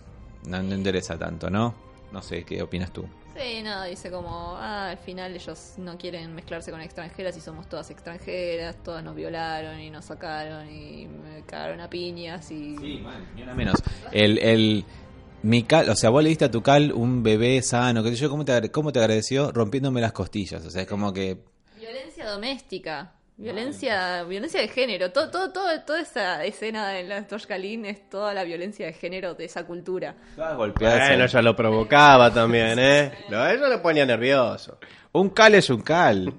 [0.46, 1.74] no, no interesa tanto, ¿no?
[2.12, 3.06] No sé, ¿qué opinas tú?
[3.34, 7.66] Sí, no, dice como, ah, al final ellos no quieren mezclarse con extranjeras y somos
[7.66, 12.76] todas extranjeras, todas nos violaron y nos sacaron y me cagaron a piñas y...
[13.34, 13.82] ni una menos.
[14.12, 14.84] El, el,
[15.42, 18.16] mi cal, o sea, vos le diste a tu cal un bebé sano, que sé
[18.16, 19.50] yo, ¿cómo te, ¿cómo te agradeció?
[19.50, 20.64] Rompiéndome las costillas.
[20.66, 21.38] O sea, es como que.
[21.78, 27.86] Violencia doméstica, violencia violencia de género, todo, todo, todo, toda esa escena de la Toshkalin
[27.86, 30.14] es toda la violencia de género de esa cultura.
[30.36, 31.08] Todas golpeadas.
[31.08, 33.12] Bueno, ya lo provocaba también, ¿eh?
[33.28, 34.78] Lo, eso le ponía nervioso.
[35.12, 36.32] Un cal es un cal.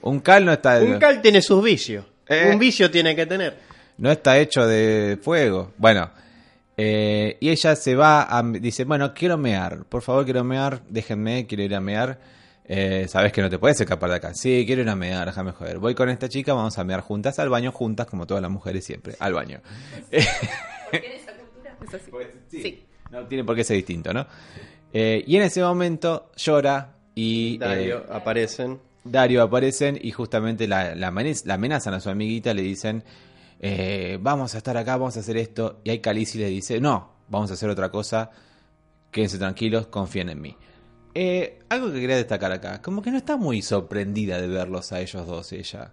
[0.00, 2.04] Un cal no está, Un cal tiene sus vicios.
[2.26, 2.50] Eh.
[2.52, 3.58] Un vicio tiene que tener.
[3.98, 5.72] no está hecho de fuego.
[5.76, 6.10] Bueno,
[6.76, 8.42] eh, y ella se va a...
[8.42, 9.84] Dice, bueno, quiero mear.
[9.84, 10.82] Por favor, quiero mear.
[10.88, 12.18] Déjenme, quiero ir a mear.
[12.64, 14.34] Eh, Sabes que no te puedes escapar de acá.
[14.34, 15.78] Sí, quiero ir a mear, déjame joder.
[15.78, 18.84] Voy con esta chica, vamos a mear juntas al baño, juntas, como todas las mujeres
[18.84, 19.60] siempre, al baño.
[20.10, 22.10] Porque en esa cultura es así.
[22.50, 22.84] Sí.
[23.10, 24.26] No tiene por qué ser distinto, ¿no?
[24.92, 28.78] Eh, y en ese momento llora y Dario, eh, aparecen.
[29.04, 33.02] Dario aparecen y justamente la, la, la amenazan a su amiguita, le dicen,
[33.60, 35.80] eh, vamos a estar acá, vamos a hacer esto.
[35.84, 38.30] Y ahí Calici le dice, no, vamos a hacer otra cosa,
[39.10, 40.56] quédense tranquilos, confíen en mí.
[41.14, 45.00] Eh, algo que quería destacar acá, como que no está muy sorprendida de verlos a
[45.00, 45.92] ellos dos, ella.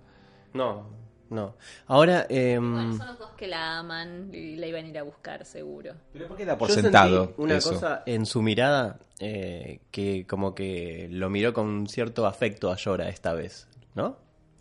[0.53, 0.87] No,
[1.29, 1.55] no.
[1.87, 5.03] Ahora, em, Bueno, son los dos que la aman y la iban a ir a
[5.03, 5.93] buscar, seguro.
[6.13, 7.73] Pero ¿por qué da por yo sentado sentí una eso?
[7.73, 13.09] cosa en su mirada eh, que como que lo miró con cierto afecto a Llora
[13.09, 14.17] esta vez, ¿no?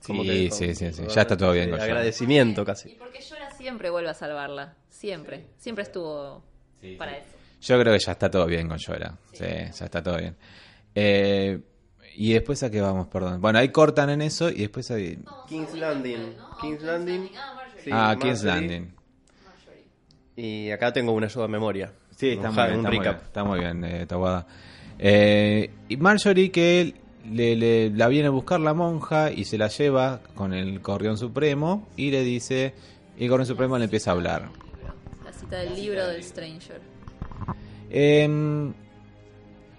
[0.06, 1.02] Como Sí, que sí, sí, sí.
[1.08, 1.84] Ya está todo bien con Llora.
[1.92, 2.88] Agradecimiento Y casi.
[2.98, 4.74] porque Llora siempre vuelve a salvarla.
[4.90, 5.46] Siempre.
[5.58, 6.42] Siempre estuvo
[6.98, 7.36] para eso.
[7.60, 9.16] Yo creo que ya está todo bien con Llora.
[9.32, 10.36] Sí, ya está todo bien.
[10.94, 11.60] Eh,
[12.16, 13.40] y después a qué vamos, perdón.
[13.40, 15.18] Bueno, ahí cortan en eso y después ahí...
[15.48, 16.34] King's Landing.
[16.60, 17.30] King's Landing.
[17.84, 18.42] Sí, ah, King's.
[18.44, 18.92] Landing.
[20.36, 21.92] Y acá tengo una ayuda de memoria.
[22.16, 24.46] Sí, Un está, muy bien, un está, muy bien, está muy bien, eh, Tawada.
[24.98, 26.94] Eh, y Marjorie que
[27.30, 31.16] le, le- la viene a buscar la monja y se la lleva con el Corrión
[31.18, 32.74] Supremo y le dice...
[33.16, 34.48] Y el Corrión Supremo le empieza a hablar.
[35.24, 36.80] La cita del libro del Stranger.
[37.90, 38.72] Eh,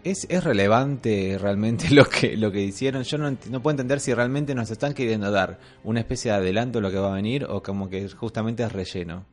[0.04, 3.04] ¿es, ¿Es relevante realmente lo que, lo que hicieron?
[3.04, 6.80] Yo no, no puedo entender si realmente nos están queriendo dar una especie de adelanto
[6.80, 9.26] de lo que va a venir o como que justamente es relleno.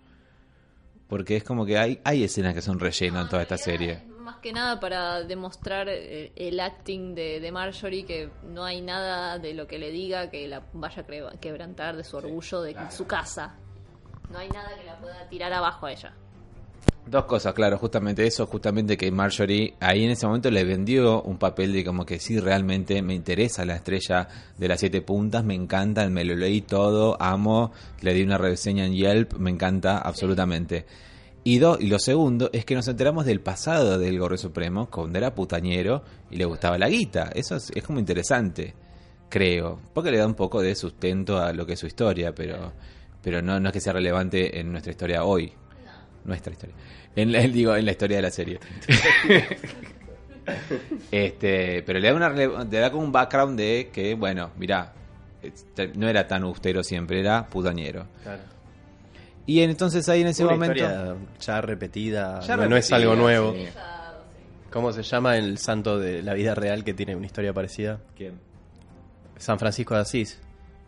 [1.08, 4.02] Porque es como que hay, hay escenas que son relleno en toda esta serie.
[4.18, 9.38] Más que nada para demostrar eh, el acting de, de Marjorie, que no hay nada
[9.38, 13.06] de lo que le diga que la vaya a quebrantar de su orgullo de su
[13.06, 13.54] casa.
[14.32, 16.12] No hay nada que la pueda tirar abajo a ella.
[17.08, 21.38] Dos cosas, claro, justamente eso, justamente que Marjorie ahí en ese momento le vendió un
[21.38, 24.26] papel de como que sí, realmente me interesa la estrella
[24.58, 28.86] de las siete puntas, me encanta, me lo leí todo, amo, le di una reseña
[28.86, 30.84] en Yelp, me encanta absolutamente.
[31.44, 35.16] Y, do- y lo segundo es que nos enteramos del pasado del Gorro Supremo, cuando
[35.18, 37.30] era putañero y le gustaba la guita.
[37.36, 38.74] Eso es, es como interesante,
[39.28, 42.72] creo, porque le da un poco de sustento a lo que es su historia, pero,
[43.22, 45.52] pero no, no es que sea relevante en nuestra historia hoy
[46.26, 46.74] nuestra historia.
[47.14, 48.58] En la, digo, en la historia de la serie.
[51.10, 54.92] este, pero le da una le da como un background de que, bueno, mirá,
[55.96, 58.06] no era tan austero siempre, era putañero.
[58.22, 58.42] Claro.
[59.46, 60.76] Y entonces ahí en ese Una momento.
[60.76, 63.52] historia ya repetida, Ya no, no es algo nuevo.
[63.54, 63.66] sí.
[64.70, 68.00] ¿Cómo se llama el santo de la vida real que tiene una historia parecida?
[68.16, 68.34] ¿Quién?
[69.38, 70.38] San Francisco de Asís.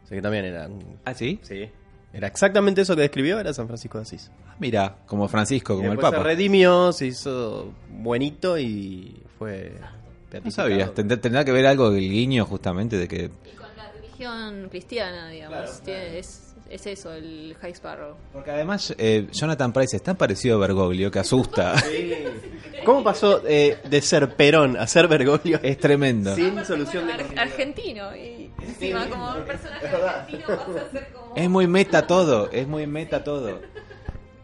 [0.04, 0.66] O sea que también era...
[0.66, 1.38] un- ¿Ah, sí?
[1.42, 1.70] Sí.
[2.12, 4.30] Era exactamente eso que describió, era San Francisco de Asís.
[4.58, 6.16] Ah, Mira, como Francisco, Y como el Papa.
[6.18, 9.72] se redimió, se hizo buenito y fue...
[9.80, 10.68] No beatificado.
[10.68, 15.28] sabía, tendrá, que ver algo el guiño justamente de que Y con la religión cristiana,
[15.30, 15.80] digamos.
[15.82, 18.14] Tiene- es, es eso, el High Sparrow.
[18.32, 21.74] Porque además eh, Jonathan Price es tan parecido a Bergoglio que asusta.
[22.84, 25.60] ¿Cómo pasó eh, de ser Perón a ser Bergoglio?
[25.62, 26.34] es tremendo.
[26.34, 31.34] Sin solución de Ar- argentino y encima como un personaje argentino pasa a ser como
[31.36, 33.60] Es muy meta todo, es muy meta todo.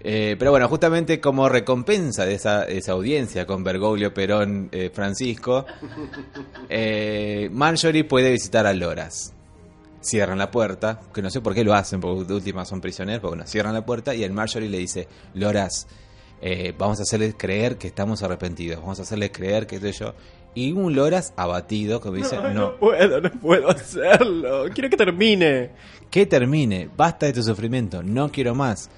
[0.07, 5.65] Eh, pero bueno, justamente como recompensa de esa, esa audiencia con Bergoglio, Perón, eh, Francisco,
[6.69, 9.33] eh, Marjorie puede visitar a Loras.
[10.03, 13.23] Cierran la puerta, que no sé por qué lo hacen, porque de última son prisioneros,
[13.23, 15.87] porque bueno, cierran la puerta y el Marjorie le dice, Loras,
[16.43, 19.93] eh, vamos a hacerles creer que estamos arrepentidos, vamos a hacerles creer que esto y
[19.93, 20.15] yo.
[20.55, 24.67] Y un Loras abatido, como dice, no, puedo, no puedo hacerlo.
[24.75, 25.71] Quiero que termine.
[26.11, 28.91] que termine, basta de tu sufrimiento, no quiero más.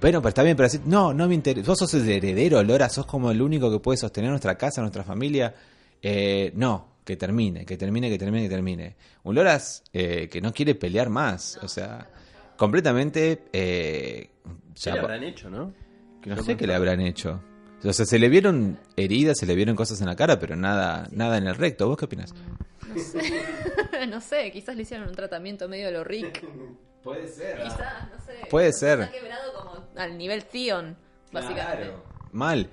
[0.00, 1.66] Bueno, pero está bien, pero así, no, no me interesa.
[1.66, 5.02] Vos sos el heredero, Lora, sos como el único que puede sostener nuestra casa, nuestra
[5.02, 5.54] familia.
[6.00, 8.96] Eh, no, que termine, que termine, que termine, que termine.
[9.24, 12.08] Un Loras eh, que no quiere pelear más, o sea,
[12.56, 13.44] completamente...
[13.52, 14.30] Eh,
[14.74, 15.72] ¿Qué ya- le habrán hecho, no?
[16.24, 17.40] no sé qué le habrán hecho.
[17.82, 21.08] O sea, se le vieron heridas, se le vieron cosas en la cara, pero nada,
[21.10, 21.88] nada en el recto.
[21.88, 22.32] ¿Vos qué opinas?
[24.08, 26.44] no sé, quizás le hicieron un tratamiento medio a lo Rick.
[27.02, 27.62] Puede ser.
[27.62, 28.32] Quizás, no sé.
[28.50, 29.00] Puede ser.
[29.00, 30.96] Está quebrado como al nivel Theon,
[31.32, 31.90] básicamente.
[32.32, 32.68] Mal.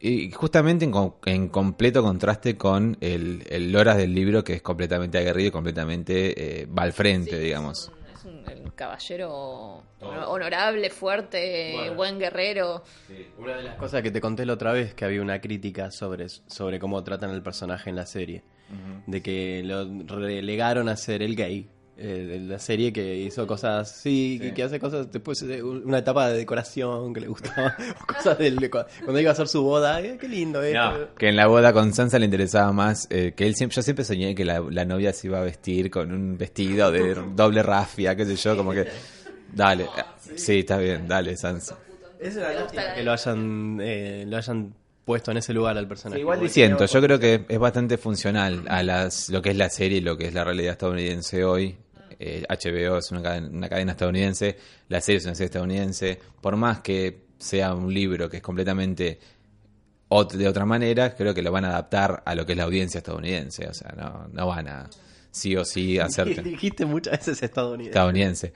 [0.00, 4.62] Y justamente en, co- en completo contraste con el, el Loras del libro, que es
[4.62, 7.90] completamente aguerrido y completamente eh, va al frente, digamos.
[8.14, 12.84] Es un, es un caballero honorable, fuerte, buen guerrero.
[13.38, 16.28] Una de las cosas que te conté la otra vez, que había una crítica sobre,
[16.28, 18.44] sobre cómo tratan al personaje en la serie.
[19.06, 21.68] De que lo relegaron a ser el gay.
[22.04, 25.98] Eh, de la serie que hizo cosas, sí, Que, que hace cosas después de una
[25.98, 30.00] etapa de decoración que le gustaba, o cosas del, cuando iba a hacer su boda,
[30.00, 30.98] eh, qué lindo esto.
[30.98, 33.82] No, que en la boda con Sansa le interesaba más, eh, que él siempre, yo
[33.82, 37.62] siempre soñé que la, la novia se iba a vestir con un vestido de doble
[37.62, 38.88] rafia, qué sé yo, como que,
[39.52, 39.86] dale,
[40.34, 41.78] sí, está bien, dale Sansa.
[42.18, 46.20] Es una lástima que lo hayan, eh, lo hayan puesto en ese lugar al personaje.
[46.20, 49.68] igual Porque diciendo, yo creo que es bastante funcional a las lo que es la
[49.68, 51.76] serie y lo que es la realidad estadounidense hoy.
[52.24, 54.56] Eh, HBO es una cadena, una cadena estadounidense,
[54.88, 56.18] la serie es una serie estadounidense.
[56.40, 59.18] Por más que sea un libro que es completamente
[60.08, 62.64] ot- de otra manera, creo que lo van a adaptar a lo que es la
[62.64, 63.66] audiencia estadounidense.
[63.66, 64.88] O sea, no, no van a
[65.32, 67.90] sí o sí hacerte Dijiste muchas veces estadounidense.
[67.90, 68.52] estadounidense.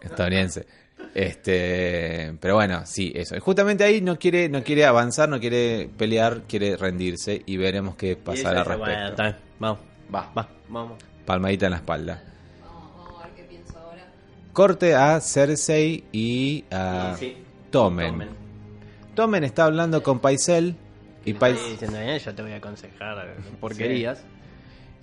[0.00, 0.66] Estadounidense.
[1.14, 3.36] Este, pero bueno, sí, eso.
[3.36, 7.96] Y Justamente ahí no quiere, no quiere avanzar, no quiere pelear, quiere rendirse y veremos
[7.96, 10.14] qué pasará al ella dice, "Bueno, respecto.
[10.14, 11.02] Va, va, vamos.
[11.24, 12.22] palmadita en la espalda.
[14.52, 17.36] Corte a Cersei y a Sí.
[17.70, 18.10] Tommen.
[18.10, 18.28] Tommen.
[19.14, 20.76] Tommen está hablando con Paisel
[21.24, 24.22] y Paisel diciendo, "Eh, yo te voy a aconsejar porquerías.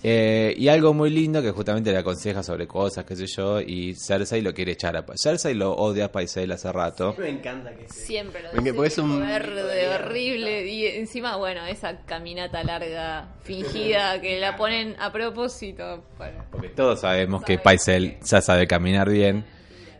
[0.01, 3.93] Eh, y algo muy lindo que justamente le aconseja sobre cosas, qué sé yo, y
[3.95, 7.15] Cersei lo quiere echar a Cersei lo odia a Paisel hace rato.
[7.17, 12.63] Me encanta que Siempre lo Porque- es un- verde horrible y encima bueno esa caminata
[12.63, 18.67] larga fingida que la ponen a propósito para Porque todos sabemos que Paisel ya sabe
[18.67, 19.43] caminar bien.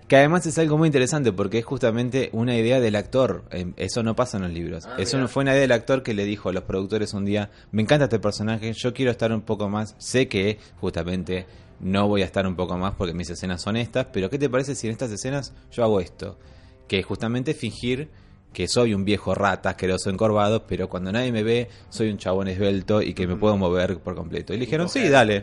[0.10, 3.44] Que además es algo muy interesante porque es justamente una idea del actor.
[3.52, 4.86] Eh, Eso no pasa en los libros.
[4.88, 7.26] Ah, Eso no fue una idea del actor que le dijo a los productores un
[7.26, 9.94] día, me encanta este personaje, yo quiero estar un poco más.
[10.00, 11.46] Sé que justamente
[11.80, 14.50] no voy a estar un poco más porque mis escenas son estas, pero ¿qué te
[14.50, 16.40] parece si en estas escenas yo hago esto?
[16.88, 18.10] Que es justamente fingir
[18.52, 22.48] que soy un viejo rata asqueroso encorvado, pero cuando nadie me ve soy un chabón
[22.48, 24.56] esbelto y que me puedo mover por completo.
[24.56, 25.42] Y le dijeron, sí, dale.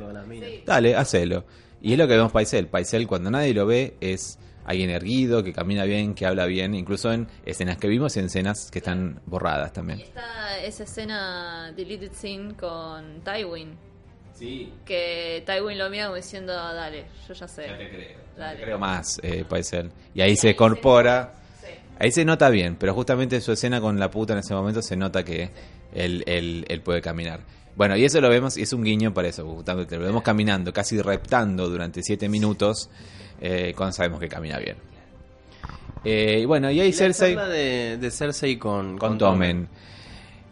[0.67, 1.45] Dale, hacelo.
[1.81, 2.67] Y es lo que vemos Paisel.
[2.67, 7.13] Paisel, cuando nadie lo ve, es alguien erguido, que camina bien, que habla bien, incluso
[7.13, 10.01] en escenas que vimos y en escenas que están borradas también.
[10.01, 13.77] y está esa escena deleted scene con Tywin
[14.35, 18.19] Sí, que Tywin lo mira como diciendo dale yo ya sé ya te creo.
[18.37, 18.59] Dale.
[18.59, 19.91] te creo más, eh, Paisel.
[20.15, 21.33] Y ahí se incorpora.
[21.59, 21.69] Sí.
[21.99, 24.83] Ahí se nota bien, pero justamente en su escena con la puta en ese momento
[24.83, 25.51] se nota que
[25.95, 27.41] él, él, él puede caminar.
[27.77, 30.73] Bueno, y eso lo vemos, y es un guiño para eso, justamente lo vemos caminando,
[30.73, 32.89] casi reptando durante siete minutos,
[33.41, 34.77] eh, cuando sabemos que camina bien.
[36.05, 39.69] Eh, y bueno, y ahí Y la Cersei charla de, de Cersei con, con Tommen.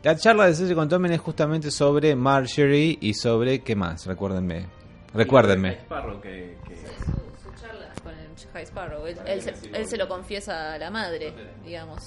[0.03, 4.05] La charla de Cersei con Tommen es justamente sobre Marjorie y sobre, ¿qué más?
[4.07, 4.67] Recuérdenme.
[5.15, 5.79] Recuérdenme.
[5.85, 7.13] Sparrow que, que- su,
[7.51, 10.91] su charla con el High Sparrow él, él se, él se lo confiesa a la
[10.91, 11.33] madre
[11.65, 12.01] digamos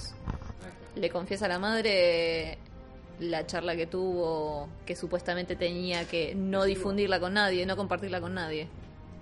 [0.94, 2.58] le confiesa a la madre
[3.20, 8.34] la charla que tuvo que supuestamente tenía que no difundirla con nadie no compartirla con
[8.34, 8.68] nadie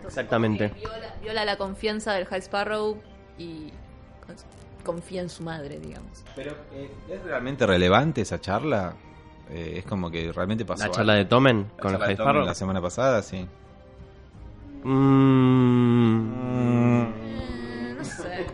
[0.04, 0.70] Exactamente.
[0.70, 2.98] que Viola, viola la confianza del High Sparrow
[3.38, 3.70] y
[4.26, 4.36] con-
[4.84, 8.94] confía en su madre digamos Pero, eh, ¿es realmente relevante esa charla?
[9.50, 10.84] Eh, es como que realmente pasó.
[10.86, 12.44] La charla de Tommen La con el High Sparrow.
[12.44, 13.46] La semana pasada, sí.
[14.84, 18.46] Mm, Eh, no sé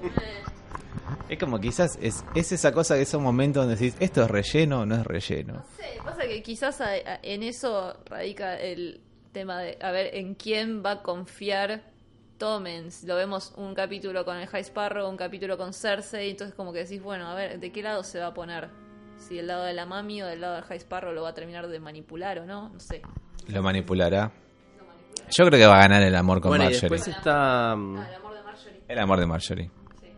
[1.28, 4.87] Es como quizás es, es esa cosa, esos momentos donde decís, ¿esto es relleno o
[4.87, 5.55] no es relleno?
[5.55, 9.00] No sé, pasa que quizás a- a- en eso radica el
[9.33, 11.83] tema de a ver en quién va a confiar
[12.38, 12.90] Tommen.
[12.90, 16.73] Si Lo vemos un capítulo con el High Sparrow, un capítulo con Cersei, entonces como
[16.73, 18.68] que decís, bueno, a ver, ¿de qué lado se va a poner?
[19.16, 21.35] Si del lado de la mami o del lado del High Sparrow lo va a
[21.35, 23.03] terminar de manipular o no, no sé.
[23.49, 24.33] Lo manipulará.
[25.31, 26.90] Yo creo que va a ganar el amor con Bueno, y Marjorie.
[26.90, 28.81] después está mm, Ah, el amor de Marjorie.
[28.88, 29.71] El amor de Marjorie.
[30.01, 30.09] Sí.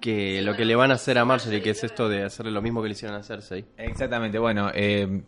[0.00, 2.62] que lo que le van a hacer a Marjorie, que es esto de hacerle lo
[2.62, 3.64] mismo que le hicieron a Cersei.
[3.76, 5.22] Exactamente, bueno, eh,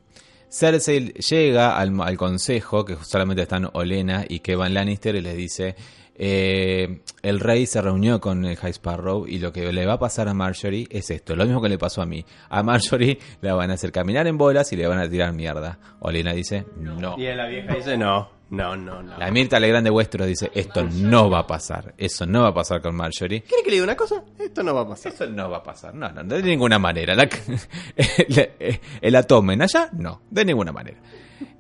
[0.57, 5.77] Cersei llega al, consejo, que solamente están Olena y Kevin Lannister, y les dice,
[6.15, 9.99] eh, el rey se reunió con el High Sparrow y lo que le va a
[9.99, 12.25] pasar a Marjorie es esto, lo mismo que le pasó a mí.
[12.49, 15.79] A Marjorie la van a hacer caminar en bolas y le van a tirar mierda.
[16.01, 17.17] Olena dice, no.
[17.19, 19.19] Y la vieja dice, no, no, no, no.
[19.19, 22.55] La Mirta Legrand de Westeros dice, esto no va a pasar, eso no va a
[22.55, 23.43] pasar con Marjorie.
[23.43, 24.23] ¿Quiere que le diga una cosa?
[24.39, 25.13] Esto no va a pasar.
[25.13, 27.15] Eso no va a pasar, no, no, de ninguna manera.
[27.15, 27.29] La,
[27.97, 30.99] el, el atomen allá, no, de ninguna manera.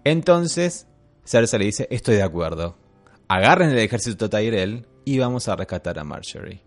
[0.04, 0.86] Entonces,
[1.24, 2.76] Cersei le dice, estoy de acuerdo.
[3.28, 6.62] Agarren el ejército Tyrell y vamos a rescatar a Marjorie.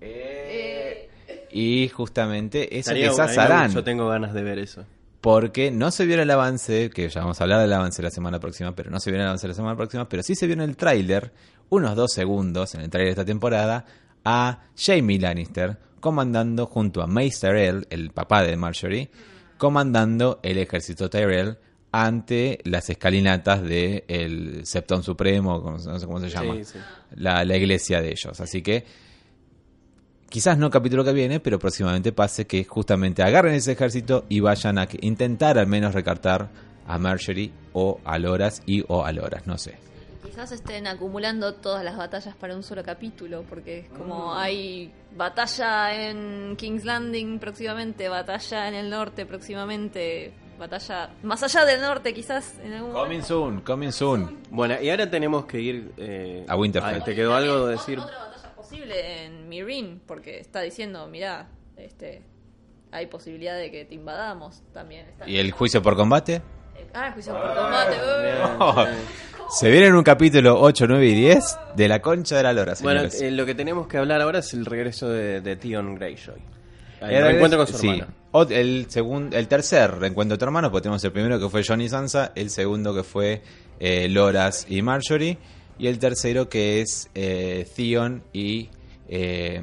[0.00, 1.08] Eh,
[1.52, 3.06] Y justamente eso me-
[3.42, 3.72] harán.
[3.72, 4.84] Yo tengo ganas de ver eso.
[5.20, 8.10] Porque no se vio en el avance, que ya vamos a hablar del avance la
[8.10, 10.54] semana próxima, pero no se vio el avance la semana próxima, pero sí se vio
[10.54, 11.32] en el tráiler,
[11.68, 13.84] unos dos segundos en el tráiler de esta temporada,
[14.24, 19.10] a Jamie Lannister comandando junto a Mace Tyrell, el papá de Marjorie,
[19.58, 21.58] comandando el ejército Tyrell
[21.92, 26.78] ante las escalinatas del el Septón Supremo, no sé cómo se llama, Sí, sí.
[27.16, 28.40] La, la iglesia de ellos.
[28.40, 28.84] Así que
[30.30, 34.78] quizás no capítulo que viene, pero próximamente pase que justamente agarren ese ejército y vayan
[34.78, 36.48] a que- intentar al menos recartar
[36.86, 39.76] a Marjorie o a Loras y o a Loras, no sé.
[40.24, 46.08] Quizás estén acumulando todas las batallas para un solo capítulo, porque es como hay batalla
[46.08, 52.54] en King's Landing próximamente, batalla en el norte próximamente, batalla más allá del norte quizás
[52.62, 53.26] en algún Coming momento.
[53.26, 54.38] soon, coming soon.
[54.50, 57.00] Bueno, y ahora tenemos que ir eh, A Winterfell.
[57.00, 57.98] ah, ¿Te quedó algo de decir?
[58.70, 62.22] Posible en Mirin, porque está diciendo, mirá, este,
[62.92, 65.06] hay posibilidad de que te invadamos también.
[65.08, 66.40] Está- ¿Y el juicio por combate?
[66.94, 67.96] Ah, juicio por combate.
[67.96, 68.98] Bien, bien.
[69.50, 72.74] Se viene en un capítulo 8, 9 y 10 de la concha de la lora,
[72.80, 73.20] Bueno, señores.
[73.22, 76.40] eh, lo que tenemos que hablar ahora es el regreso de, de Theon Greyjoy.
[77.00, 77.88] El Era- reencuentro con su sí.
[77.88, 78.14] hermana.
[78.30, 81.62] O- el, segundo, el tercer reencuentro de tu hermano, porque tenemos el primero que fue
[81.66, 83.42] John y Sansa, el segundo que fue
[83.80, 85.38] eh, Loras y Marjorie,
[85.80, 88.68] y el tercero que es eh, Theon y
[89.08, 89.60] eh,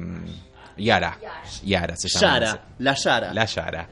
[0.76, 1.18] Yara.
[1.64, 2.40] Yara se llama.
[2.40, 3.32] Yara, la Yara.
[3.34, 3.88] La Yara.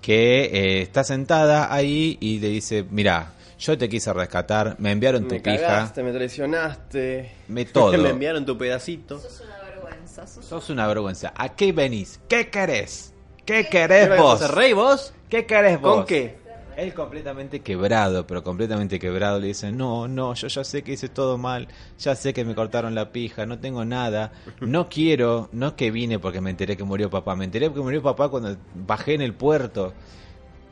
[0.00, 5.26] Que eh, está sentada ahí y le dice, mira, yo te quise rescatar, me enviaron
[5.26, 7.32] tu me pija, cagaste, me traicionaste.
[7.48, 7.92] Me todo.
[7.98, 9.16] me enviaron tu pedacito.
[9.18, 10.26] Es una vergüenza.
[10.26, 11.32] sos- sos una vergüenza.
[11.36, 12.20] ¿A qué venís?
[12.28, 13.12] ¿Qué querés?
[13.44, 14.50] ¿Qué querés ¿Qué vos?
[14.54, 15.12] rey vos?
[15.28, 15.96] ¿Qué querés vos?
[15.96, 16.37] ¿Con qué?
[16.78, 21.08] Él completamente quebrado, pero completamente quebrado le dice, no, no, yo ya sé que hice
[21.08, 21.66] todo mal,
[21.98, 26.20] ya sé que me cortaron la pija, no tengo nada, no quiero, no que vine
[26.20, 29.34] porque me enteré que murió papá, me enteré que murió papá cuando bajé en el
[29.34, 29.92] puerto.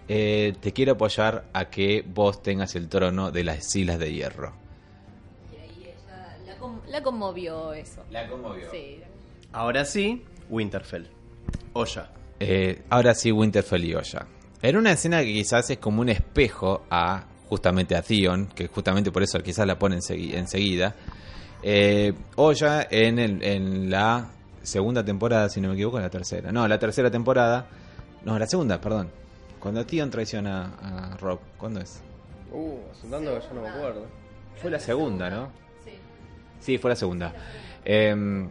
[0.07, 4.53] Eh, te quiero apoyar a que vos tengas el trono de las islas de hierro.
[5.53, 8.05] Y ahí ella la, con- la conmovió eso.
[8.13, 8.71] La conmovió.
[8.71, 9.01] Sí.
[9.53, 11.07] Ahora sí, Winterfell.
[11.73, 12.13] Olla.
[12.39, 14.29] Eh, ahora sí, Winterfell y Oya.
[14.63, 19.13] Era una escena que quizás es como un espejo a justamente a Theon, que justamente
[19.13, 20.95] por eso quizás la pone ensegui- enseguida.
[21.63, 24.29] Eh, Oya en, el- en la
[24.63, 26.51] segunda temporada, si no me equivoco, en la tercera.
[26.53, 27.67] No, la tercera temporada.
[28.25, 29.11] No, la segunda, perdón.
[29.61, 31.39] Cuando Theon traiciona a Rob.
[31.57, 32.01] ¿Cuándo es?
[32.53, 32.79] Uh,
[33.11, 34.07] tanto que yo no me acuerdo.
[34.61, 35.49] Fue la segunda, ¿no?
[35.85, 35.91] Sí.
[36.61, 37.33] Sí, fue la segunda.
[37.85, 38.49] Eh,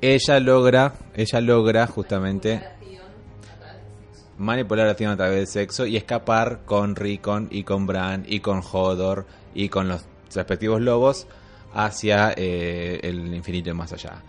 [0.00, 2.62] ella logra, ella logra justamente
[4.38, 9.26] manipular a través del sexo y escapar con Rickon y con Bran y con Hodor
[9.54, 11.26] y con los respectivos lobos
[11.72, 14.22] hacia eh, el infinito y más allá.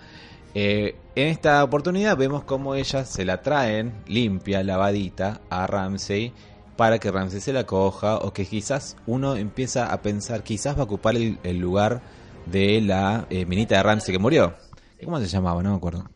[0.54, 6.34] Eh, en esta oportunidad vemos cómo ellas se la traen limpia, lavadita a Ramsey
[6.76, 10.82] para que Ramsey se la coja o que quizás uno empieza a pensar, quizás va
[10.82, 12.02] a ocupar el, el lugar
[12.46, 14.56] de la eh, minita de Ramsey que murió.
[15.04, 15.62] ¿Cómo se llamaba?
[15.62, 16.10] No me acuerdo.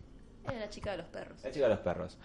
[0.44, 1.44] Era la chica de los perros.
[1.44, 2.18] La chica de los perros.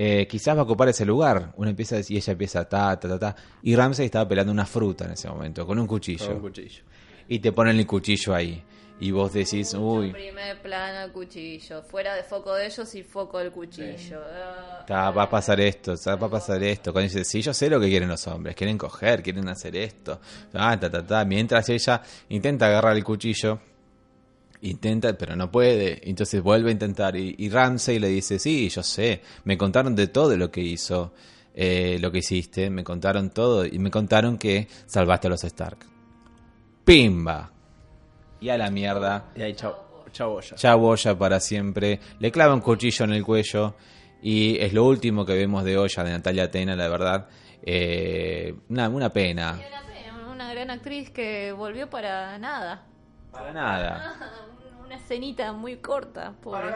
[0.00, 1.52] Eh, quizás va a ocupar ese lugar.
[1.56, 3.36] Uno empieza a decir, y ella empieza ta, ta, ta, ta.
[3.62, 6.24] Y Ramsey estaba pelando una fruta en ese momento, con un cuchillo.
[6.24, 6.84] Con un cuchillo.
[7.26, 8.62] Y te ponen el cuchillo ahí.
[9.00, 11.82] Y vos decís, uy, Primer plano el cuchillo.
[11.82, 14.20] Fuera de foco de ellos y foco del cuchillo.
[14.24, 14.84] Ah.
[14.86, 16.92] ta, va a pasar esto, ta, va a pasar esto.
[16.92, 18.54] Cuando dice, sí, yo sé lo que quieren los hombres.
[18.54, 20.20] Quieren coger, quieren hacer esto.
[20.54, 21.24] Ah, ta, ta, ta.
[21.24, 23.58] Mientras ella intenta agarrar el cuchillo.
[24.62, 26.08] Intenta, pero no puede.
[26.08, 27.16] Entonces vuelve a intentar.
[27.16, 29.22] Y, y Ramsey le dice, sí, yo sé.
[29.44, 31.12] Me contaron de todo lo que hizo.
[31.54, 32.70] eh, lo que hiciste.
[32.70, 33.64] Me contaron todo.
[33.64, 35.78] Y me contaron que salvaste a los Stark.
[36.84, 37.50] Pimba.
[38.40, 39.30] Y a la mierda.
[39.36, 39.86] Y ahí, chao.
[40.12, 40.56] Chao, Olla.
[40.56, 42.00] Ya Boya para siempre.
[42.18, 43.74] Le clava un cuchillo en el cuello.
[44.22, 47.28] Y es lo último que vemos de Olla, de Natalia Atena, la verdad.
[47.62, 49.58] Eh, una, una pena.
[49.60, 52.86] Y una pena, una gran actriz que volvió para nada.
[53.30, 54.14] Para nada.
[54.84, 56.70] Una escenita muy corta, pobre.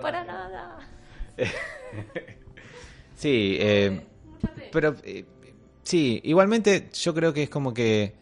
[0.00, 0.78] Para nada.
[3.18, 4.06] Sí, eh,
[4.70, 5.24] pero eh,
[5.82, 8.14] sí, igualmente yo creo que es como que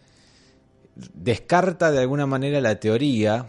[1.12, 3.44] descarta de alguna manera la teoría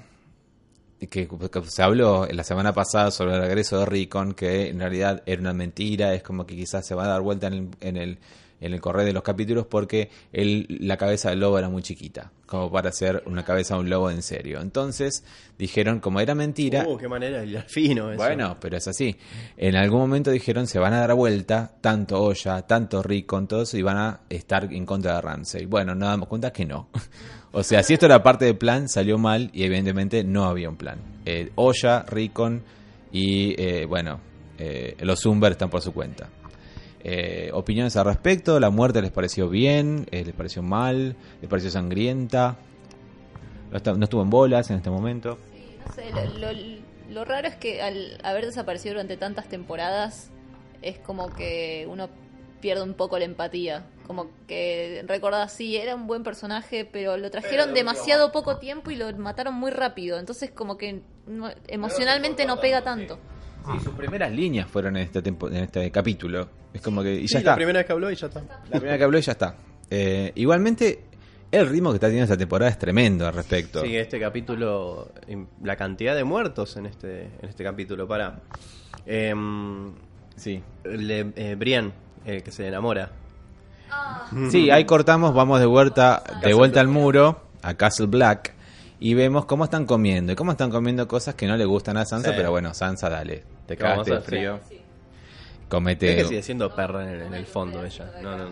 [0.99, 5.23] que, que se habló la semana pasada sobre el regreso de Rickon, que en realidad
[5.25, 7.97] era una mentira, es como que quizás se va a dar vuelta en el, en
[7.97, 8.19] el,
[8.59, 12.31] en el correo de los capítulos porque el, la cabeza del lobo era muy chiquita,
[12.45, 14.61] como para hacer una cabeza de un lobo en serio.
[14.61, 15.23] Entonces
[15.57, 18.17] dijeron, como era mentira, Uh, qué manera de fino eso.
[18.23, 19.15] bueno, pero es así.
[19.57, 23.81] En algún momento dijeron se van a dar vuelta, tanto Olla, tanto Rickon, todos, y
[23.81, 25.65] van a estar en contra de Ramsey.
[25.65, 26.89] Bueno, nos damos cuenta que no.
[27.53, 30.75] O sea, si esto era parte del plan, salió mal y evidentemente no había un
[30.75, 30.99] plan.
[31.25, 32.61] Eh, Olla, Rickon
[33.11, 34.19] y, eh, bueno,
[34.59, 36.29] eh, los Umber están por su cuenta.
[37.03, 41.69] Eh, opiniones al respecto, la muerte les pareció bien, eh, les pareció mal, les pareció
[41.71, 42.57] sangrienta.
[43.71, 45.37] No, está- no estuvo en bolas en este momento.
[45.53, 46.77] Sí, no sé, lo, lo-
[47.11, 50.31] lo raro es que al haber desaparecido durante tantas temporadas,
[50.81, 52.09] es como que uno
[52.61, 57.29] pierde un poco la empatía como que recordás, sí, era un buen personaje, pero lo
[57.29, 60.17] trajeron demasiado poco tiempo y lo mataron muy rápido.
[60.17, 63.15] Entonces, como que no- emocionalmente no pega tanto.
[63.15, 63.19] Sí,
[63.83, 66.47] sus primeras líneas fueron en este, tempo- en este capítulo.
[66.73, 67.13] Es como que.
[67.15, 67.51] Y ya Sí, está.
[67.51, 68.41] La primera vez que habló y ya está.
[68.69, 69.55] La primera que habló y ya está.
[69.89, 71.03] Eh, igualmente,
[71.51, 73.81] el ritmo que está teniendo esta temporada es tremendo al respecto.
[73.83, 75.11] Sí, este capítulo,
[75.63, 78.41] la cantidad de muertos en este, en este capítulo, para.
[79.05, 79.93] Em,
[80.35, 80.61] Sí.
[80.83, 81.93] le- eh, Brian,
[82.25, 83.11] el que se enamora.
[84.51, 88.53] Sí, ahí cortamos, vamos de vuelta, de vuelta al muro, a Castle Black,
[88.99, 90.33] y vemos cómo están comiendo.
[90.33, 92.33] Y cómo están comiendo cosas que no le gustan a Sansa, Sí.
[92.35, 93.43] pero bueno, Sansa, dale.
[93.67, 94.59] Te ¿Qué vamos cagaste de frío.
[94.69, 94.81] Sí.
[95.69, 96.09] Comete.
[96.11, 98.11] Es que sigue siendo perra en, en el fondo ella.
[98.21, 98.49] No, no,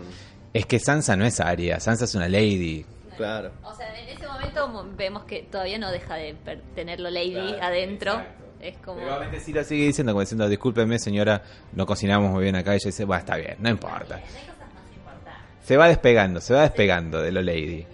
[0.52, 2.84] Es que Sansa no es Arya, Sansa es una lady.
[3.16, 3.50] Claro.
[3.64, 7.32] O sea, en ese momento mo- vemos que todavía no deja de per- tenerlo Lady
[7.32, 8.12] Claro, adentro.
[8.12, 8.44] exacto.
[8.60, 9.00] Es como...
[9.00, 11.42] Igualmente sí lo sigue diciendo, como diciendo, discúlpeme señora,
[11.72, 12.72] no cocinamos muy bien acá.
[12.72, 14.20] Y ella dice, bueno, está bien, no importa.
[15.62, 17.86] Se va despegando, se va despegando de lo lady.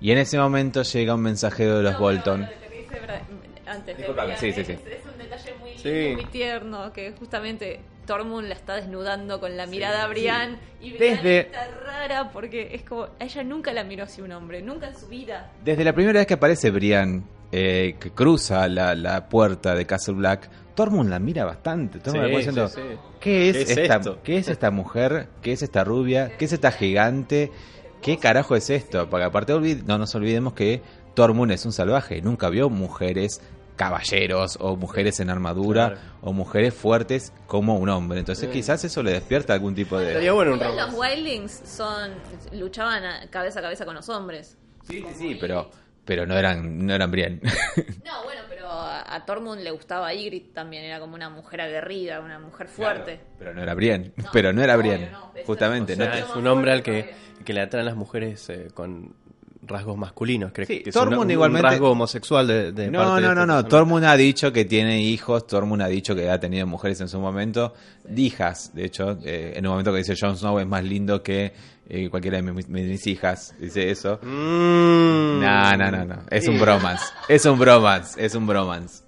[0.00, 2.40] Y en ese momento llega un mensajero de los No, Bolton.
[2.42, 3.20] bueno, lo que dice Bra-
[3.66, 4.72] antes de Disculpame, sí, sí, es, sí.
[4.72, 4.78] es
[5.12, 6.14] un detalle muy lindo, Sí.
[6.14, 11.16] muy tierno, que justamente Tormund la está desnudando con la mirada a Brian y Brian
[11.16, 14.88] Desde- está rara porque es como, a ella nunca la miró así un hombre, nunca
[14.88, 15.50] en su vida.
[15.64, 20.14] Desde la primera vez que aparece Brian, eh, que cruza la, la puerta de Castle
[20.14, 21.98] Black, Tormund la mira bastante.
[21.98, 22.98] Tormund Sí, la diciendo, sí, sí.
[23.18, 24.18] ¿qué es, ¿Qué es esta, esto?
[24.22, 25.28] ¿qué es esta mujer?
[25.42, 26.36] ¿Qué es esta rubia?
[26.36, 27.50] ¿Qué es esta gigante?
[28.02, 29.08] ¿Qué carajo es esto?
[29.10, 29.52] Porque aparte
[29.86, 30.82] no nos olvidemos que
[31.14, 33.40] Tormund es un salvaje, nunca vio mujeres
[33.76, 36.00] caballeros o mujeres en armadura Claro.
[36.22, 38.18] o mujeres fuertes como un hombre.
[38.18, 38.52] Entonces Sí.
[38.52, 40.08] quizás eso le despierta algún tipo de...
[40.08, 42.12] Estaría bueno un los Wildlings son,
[42.52, 44.56] luchaban a- cabeza a cabeza con los hombres.
[44.88, 45.70] Sí, sí, sí, pero,
[46.04, 47.40] pero no eran, no eran Brian.
[48.04, 52.20] No, bueno, pero a, a Tormund le gustaba Ygritte también, era como una mujer aguerrida,
[52.20, 53.16] una mujer fuerte.
[53.16, 54.12] Claro, pero no era Brian.
[54.32, 55.10] pero no era Brian.
[55.12, 55.92] no, Justamente.
[55.92, 57.14] O sea, no te- es un hombre al que,
[57.44, 59.14] que le atraen las mujeres eh, con
[59.66, 60.52] rasgos masculinos.
[60.52, 63.32] ¿Crees Sí, que es un, un igualmente- rasgo homosexual de, de No, parte de no,
[63.32, 63.64] este no, no.
[63.66, 65.46] Tormund ha dicho que tiene hijos.
[65.46, 67.74] Tormund ha dicho que ha tenido mujeres en su momento.
[68.16, 69.18] Hijas, de hecho.
[69.24, 71.52] eh, en un momento que dice Jon Snow es más lindo que
[71.88, 73.54] eh, cualquiera de mis, mis hijas.
[73.60, 74.18] Dice eso.
[74.22, 75.40] Mm.
[75.40, 76.16] No, no, no, no.
[76.30, 77.04] Es un bromance.
[77.28, 78.24] Es un bromance.
[78.24, 79.02] Es un bromance.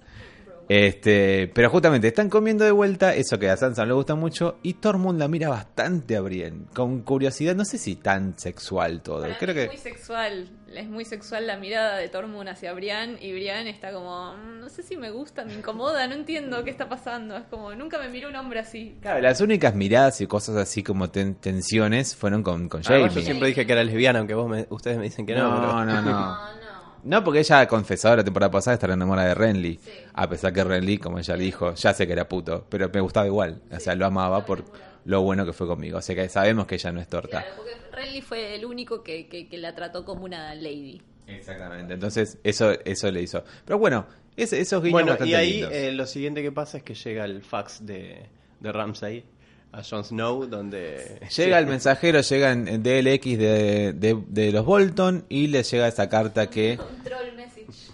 [0.69, 4.59] Este, pero justamente están comiendo de vuelta, eso que a Sansa no le gusta mucho,
[4.61, 9.21] y Tormund la mira bastante a Brienne, con curiosidad, no sé si tan sexual todo.
[9.21, 12.71] Para Creo mí que Es muy sexual, es muy sexual la mirada de Tormund hacia
[12.73, 16.63] Brian y Brian está como, "Mm, no sé si me gusta, me incomoda, no entiendo
[16.63, 17.35] qué está pasando.
[17.35, 18.95] Es como, nunca me miró un hombre así.
[19.01, 23.09] Claro, las únicas miradas y cosas así como ten- tensiones fueron con, con Ah, igual
[23.09, 23.15] Jaime.
[23.15, 25.49] yo siempre dije que era lesbiana, aunque vos me- ustedes me dicen que no.
[25.49, 26.11] no, pero- no, no, No,
[26.55, 26.68] no.
[27.03, 29.79] No, porque ella ha confesado la temporada pasada estar enamorada de Renly.
[29.83, 29.91] Sí.
[30.13, 33.25] A pesar que Renly, como ella dijo, ya sé que era puto, pero me gustaba
[33.25, 33.61] igual.
[33.71, 34.63] O sea, lo amaba por
[35.05, 35.97] lo bueno que fue conmigo.
[35.97, 37.41] O sea que sabemos que ella no es torta.
[37.41, 41.01] Claro, porque Renly fue el único que, que, que la trató como una lady.
[41.27, 41.93] Exactamente.
[41.93, 43.43] Entonces, eso, eso le hizo.
[43.65, 46.83] Pero bueno, es- esos guiños Bueno, bastante y ahí eh, lo siguiente que pasa es
[46.83, 48.25] que llega el fax de,
[48.59, 49.23] de Ramsay
[49.71, 51.19] a Jon Snow, donde...
[51.35, 55.87] Llega el mensajero, llega en, en DLX de, de, de los Bolton y le llega
[55.87, 56.79] esa carta que...
[56.79, 57.91] Un troll message.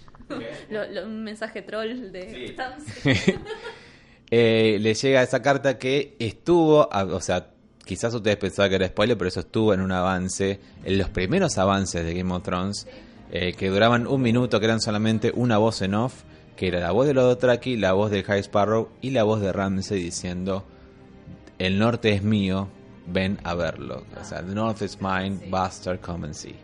[0.70, 2.54] Lo- lo- un mensaje troll de
[3.02, 3.10] Sí.
[4.30, 7.50] Eh, le llega esa carta que estuvo, a- o sea,
[7.84, 11.58] quizás ustedes pensaban que era spoiler, pero eso estuvo en un avance, en los primeros
[11.58, 12.88] avances de Game of Thrones,
[13.30, 16.22] eh, que duraban un minuto, que eran solamente una voz en off,
[16.56, 19.52] que era la voz de Lodotraki, la voz del High Sparrow y la voz de
[19.52, 20.64] Ramsey diciendo,
[21.58, 22.68] el norte es mío,
[23.06, 24.04] ven a verlo.
[24.20, 26.54] O sea, the north is mine, bastard, come and see.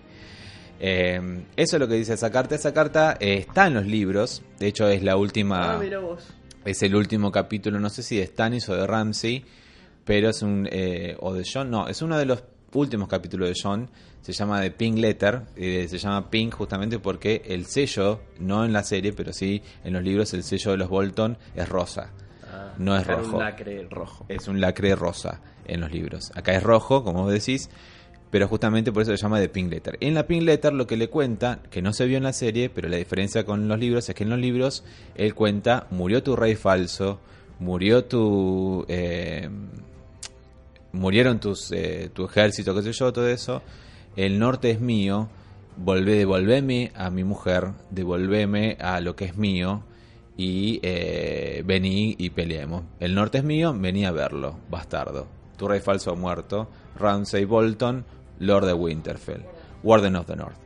[0.85, 2.57] Eh, eso es lo que dice esa carta.
[2.57, 4.43] Esa carta eh, está en los libros.
[4.59, 5.75] De hecho, es la última.
[5.75, 6.27] Ah, vos.
[6.65, 9.45] Es el último capítulo, no sé si de Stannis o de Ramsey,
[10.05, 10.69] pero es un.
[10.71, 13.89] eh, o de John, no, es uno de los últimos capítulos de John.
[14.23, 15.43] Se llama The Pink Letter.
[15.57, 20.03] se llama Pink justamente porque el sello, no en la serie, pero sí en los
[20.03, 22.11] libros, el sello de los Bolton es rosa.
[22.79, 23.37] No es rojo.
[23.37, 24.27] un lacre rojo.
[24.29, 26.33] Es un lacre rosa en los libros.
[26.35, 27.71] Acá es rojo, como vos decís,
[28.31, 29.99] pero justamente por eso se llama The Pink Letter.
[30.01, 32.71] En la Pink Letter lo que le cuenta, que no se vio en la serie,
[32.71, 36.35] pero la diferencia con los libros es que en los libros él cuenta, murió tu
[36.35, 37.21] rey falso,
[37.59, 38.85] murió tu...
[38.89, 39.49] eh,
[40.93, 43.63] murieron tus, eh, tu ejército, qué sé yo, todo eso.
[44.17, 45.29] El norte es mío,
[45.77, 49.85] volvé, devolveme a mi mujer, devolveme a lo que es mío
[50.37, 52.85] y eh, vení y peleemos.
[53.01, 55.27] El norte es mío, vení a verlo, bastardo.
[55.57, 56.69] Tu rey falso ha muerto,
[56.99, 58.05] Ramsay Bolton,
[58.39, 59.45] Lord de Winterfell,
[59.83, 60.57] Warden of the North.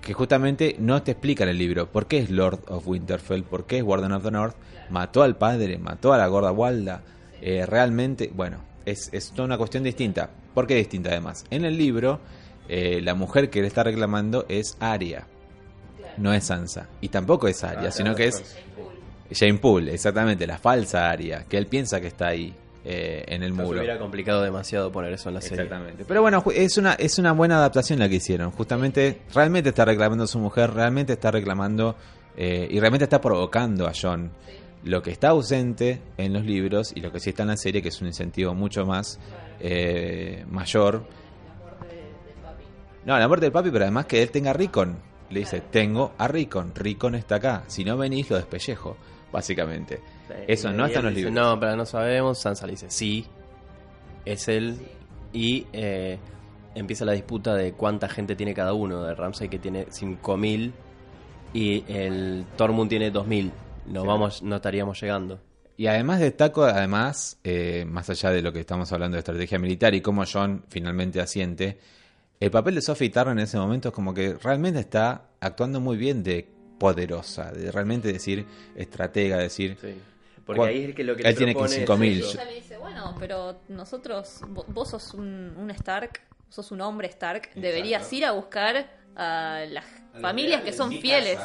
[0.00, 3.64] Que justamente no te explica en el libro por qué es Lord of Winterfell, por
[3.66, 4.56] qué es Warden of the North,
[4.90, 7.02] mató al padre, mató a la gorda Walda.
[7.40, 10.28] Eh, realmente, bueno, es, es toda una cuestión distinta.
[10.52, 11.44] ¿Por qué distinta además?
[11.50, 12.20] En el libro,
[12.68, 15.26] eh, la mujer que le está reclamando es Arya,
[16.18, 16.88] no es Sansa.
[17.00, 18.56] Y tampoco es Arya, Ah, sino que es
[19.30, 22.54] Jane Poole, exactamente, la falsa Arya, que él piensa que está ahí
[22.84, 23.78] eh, en el Se muro.
[23.78, 25.64] hubiera complicado demasiado poner eso en la serie.
[25.64, 26.04] Exactamente.
[26.06, 28.50] Pero bueno, es una, es una buena adaptación la que hicieron.
[28.50, 31.96] Justamente, realmente está reclamando a su mujer, realmente está reclamando
[32.36, 34.30] eh, y realmente está provocando a John.
[34.84, 37.80] Lo que está ausente en los libros y lo que sí está en la serie,
[37.80, 39.18] que es un incentivo mucho más
[39.60, 41.06] eh, mayor.
[43.06, 44.96] No, la muerte del papi, pero además que él tenga a Rickon.
[45.30, 46.72] Le dice, tengo a Rickon.
[46.74, 47.64] Rickon está acá.
[47.66, 48.96] Si no venís, lo despellejo,
[49.34, 50.00] básicamente.
[50.46, 51.34] Eso no está en los libros.
[51.34, 52.38] No, pero no sabemos.
[52.38, 53.26] Sansa le dice, sí,
[54.24, 54.78] es él.
[55.32, 56.18] Y eh,
[56.76, 59.02] empieza la disputa de cuánta gente tiene cada uno.
[59.02, 60.70] De Ramsay que tiene 5.000
[61.52, 63.50] y el Tormund tiene 2.000.
[63.86, 64.06] No, Sí.
[64.06, 65.40] vamos, no estaríamos llegando.
[65.76, 69.92] Y además destaco, además, eh, más allá de lo que estamos hablando de estrategia militar
[69.96, 71.78] y cómo John finalmente asiente,
[72.38, 75.96] el papel de Sophie Turner en ese momento es como que realmente está actuando muy
[75.96, 76.48] bien de
[76.78, 79.76] poderosa, de realmente decir estratega, decir...
[80.44, 82.18] Porque ahí es que lo que él tiene propone es 5.000.
[82.18, 82.32] eso.
[82.34, 86.20] Ella le dice, bueno, pero nosotros, vo- vos sos un, un Stark,
[86.50, 89.84] sos un hombre Stark, deberías ir a buscar a las
[90.20, 91.38] familias que son fieles.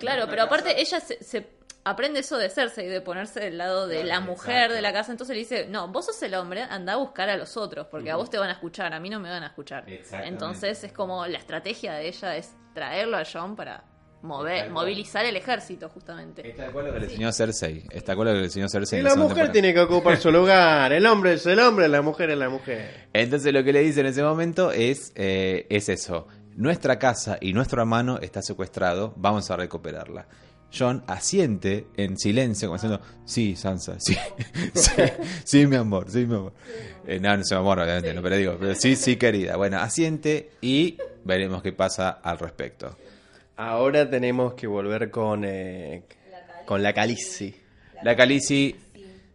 [0.00, 1.40] Claro, pero aparte ella se, se
[1.84, 5.34] aprende eso de Cersei, de ponerse del lado de la mujer de la casa, entonces
[5.34, 8.16] le dice, no, vos sos el hombre, anda a buscar a los otros, porque a
[8.16, 9.84] vos te van a escuchar, a mí no me van a escuchar.
[9.86, 13.84] Entonces es como la estrategia de ella es traerlo a John para
[14.22, 16.48] mover, movilizar el ejército, justamente.
[16.48, 17.84] Está de acuerdo que le enseñó Cersei.
[17.90, 19.00] Está de acuerdo que le enseñó Cersei.
[19.00, 19.52] Y la mujer temporada.
[19.52, 20.92] tiene que ocupar su lugar.
[20.92, 23.08] El hombre es el hombre, la mujer es la mujer.
[23.12, 26.28] Entonces lo que le dice en ese momento es, eh, es eso.
[26.54, 30.26] Nuestra casa y nuestro hermano está secuestrado, vamos a recuperarla.
[30.76, 34.16] John asiente en silencio, como diciendo, sí, Sansa, sí,
[34.74, 35.02] sí,
[35.44, 36.52] sí, mi amor, sí, mi amor.
[37.06, 39.56] Eh, no, no es mi amor, obviamente, no, pero digo, pero sí, sí, querida.
[39.56, 42.96] Bueno, asiente y veremos qué pasa al respecto.
[43.56, 46.04] Ahora tenemos que volver con, eh,
[46.64, 47.54] con la Calici.
[48.02, 48.74] La Khaleesi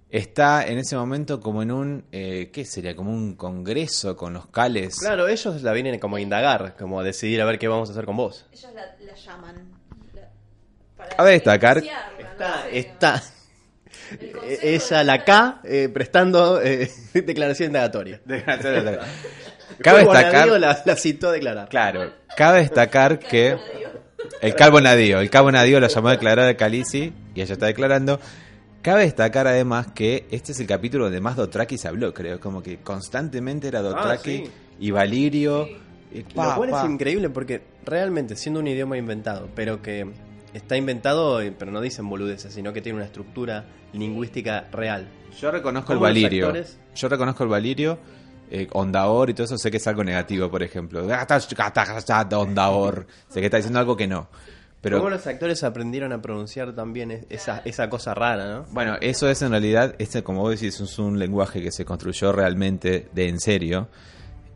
[0.09, 2.95] está en ese momento como en un, eh, ¿qué sería?
[2.95, 4.97] Como un congreso con los cales.
[4.99, 7.91] Claro, ellos la vienen como a indagar, como a decidir a ver qué vamos a
[7.93, 8.45] hacer con vos.
[8.51, 9.76] Ellos la, llaman.
[11.15, 11.83] Cabe destacar-
[12.17, 13.23] Está, está
[14.61, 18.21] ella, la K, eh, prestando eh, declaración indagatoria.
[19.81, 21.69] Cabe destacar, la, la citó a declarar.
[21.69, 23.57] claro, cabe destacar que
[24.41, 27.65] el Calvo Nadío, el Calvo Nadío lo llamó a declarar a Calici y ella está
[27.67, 28.19] declarando.
[28.81, 32.63] Cabe destacar además que este es el capítulo donde más Dotraki se habló, creo, como
[32.63, 34.51] que constantemente era Dotraki sí.
[34.79, 35.67] y Valirio.
[36.11, 36.83] y pa, Lo cual pa.
[36.85, 40.07] es increíble porque realmente siendo un idioma inventado, pero que
[40.57, 45.07] está inventado, eh, pero no dicen boludeces, sino que tiene una estructura lingüística real.
[45.39, 46.53] Yo reconozco el ¿Cómo los Valirio.
[46.95, 47.97] Yo reconozco el Valirio.
[48.49, 51.01] Eh, Ondaor y todo eso sé que es algo negativo, por ejemplo.
[52.35, 53.07] Ondaor.
[53.29, 54.27] Sé que está diciendo algo que no.
[54.81, 58.65] Pero ¿Cómo los actores aprendieron a pronunciar también es- esa, esa cosa rara, no?
[58.71, 62.31] bueno, eso es en realidad, este, como vos decís, es un lenguaje que se construyó
[62.31, 63.89] realmente de en serio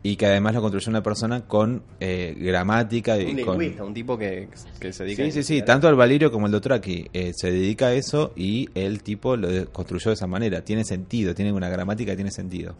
[0.02, 3.58] y que además lo construyó una persona con eh, gramática y Un con...
[3.58, 4.48] lingüista, un tipo que,
[4.80, 7.52] que se dedica Sí, a sí, sí, tanto el Valirio como el Dotraki eh, se
[7.52, 10.64] dedica a eso y el tipo lo construyó de esa manera.
[10.64, 12.74] Tiene sentido, tiene una gramática que tiene sentido.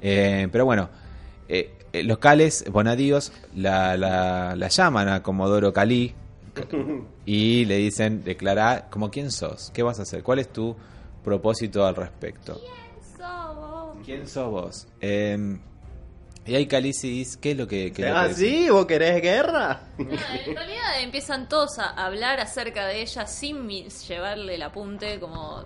[0.00, 0.88] Eh, pero bueno,
[1.48, 6.14] eh, eh, los cales bonadíos la, la, la llaman a Comodoro Cali
[7.26, 10.74] y le dicen, declara como quién sos, qué vas a hacer, cuál es tu
[11.22, 12.58] propósito al respecto.
[14.04, 14.86] ¿Quién sos vos?
[15.00, 15.58] Eh,
[16.46, 17.92] y ahí Calici dice, ¿qué es lo que...
[17.92, 18.34] qué es lo Ah, que?
[18.34, 18.68] ¿sí?
[18.70, 19.80] ¿Vos querés guerra?
[19.98, 25.64] No, en realidad empiezan todos a hablar acerca de ella sin llevarle el apunte, como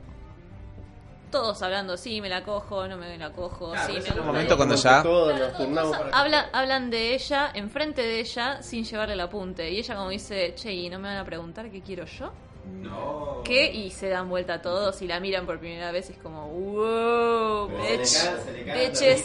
[1.31, 4.57] todos hablando, sí, me la cojo, no me la cojo, sí, me gusta momento ella".
[4.57, 9.21] cuando ya- Todos Claro, todos para- hablan, de ella, enfrente de ella, sin llevarle el
[9.21, 9.71] apunte.
[9.71, 12.33] Y ella como dice, che, ¿y no me van a preguntar qué quiero yo?
[13.45, 13.71] ¿Qué?
[13.73, 17.69] Y se dan vuelta todos y la miran por primera vez y es como, wow,
[17.69, 19.25] bitch, se le cae la bitches.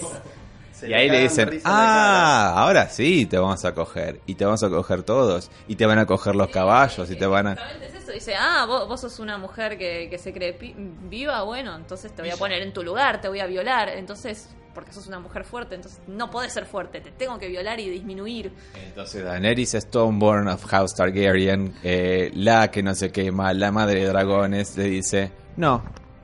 [0.83, 4.19] Se Y ahí le dicen, ah, ahora sí te vamos a coger.
[4.25, 5.49] Y te vamos a coger todos.
[5.67, 7.09] Y te van a coger los caballos.
[7.09, 7.53] Y te van a...
[7.53, 8.11] Es eso.
[8.11, 12.11] Dice, ah, vos, vos sos una mujer que, que se cree pi- viva, bueno, entonces
[12.13, 13.89] te voy a poner en tu lugar, te voy a violar.
[13.89, 17.79] Entonces, porque sos una mujer fuerte, entonces no podés ser fuerte, te tengo que violar
[17.79, 18.51] y disminuir.
[18.85, 24.07] Entonces Daenerys Stoneborn of House Targaryen, eh, la que no se quema, la madre de
[24.07, 25.83] dragones, le dice, no,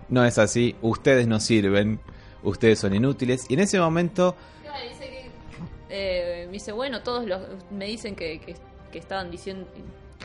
[0.09, 1.99] no es así, ustedes no sirven,
[2.43, 3.45] ustedes son inútiles.
[3.49, 4.35] Y en ese momento,
[4.89, 5.31] Dice que,
[5.89, 8.55] eh, me dice, bueno, todos los, me dicen que, que,
[8.91, 9.67] que estaban diciendo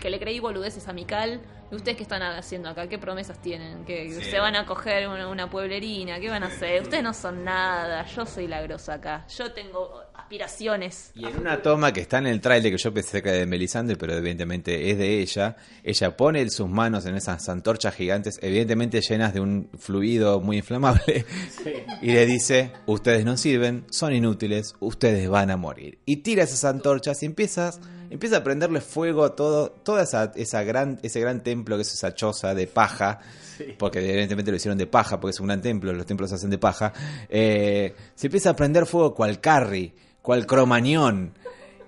[0.00, 1.40] que le creí boludeces a Mikal.
[1.70, 2.88] ¿Y ustedes qué están haciendo acá?
[2.88, 3.84] ¿Qué promesas tienen?
[3.84, 6.20] ¿Que se van a coger una, una pueblerina?
[6.20, 6.82] ¿Qué van a hacer?
[6.82, 8.04] Ustedes no son nada.
[8.06, 9.26] Yo soy la grosa acá.
[9.34, 10.02] Yo tengo
[10.34, 11.12] aspiraciones.
[11.14, 13.46] Y en una toma que está en el trailer que yo pensé que era de
[13.46, 19.00] Melisandre, pero evidentemente es de ella, ella pone sus manos en esas antorchas gigantes, evidentemente
[19.00, 21.24] llenas de un fluido muy inflamable,
[22.02, 25.98] y le dice, ustedes no sirven, son inútiles, ustedes van a morir.
[26.04, 27.80] Y tira esas antorchas y empiezas,
[28.10, 31.94] empieza a prenderle fuego a todo, toda esa, esa gran, ese gran templo que es
[31.94, 33.20] esa choza de paja,
[33.78, 36.50] porque evidentemente lo hicieron de paja, porque es un gran templo, los templos se hacen
[36.50, 36.92] de paja,
[37.28, 39.94] eh, se empieza a prender fuego cual carry,
[40.24, 41.34] cual cromañón,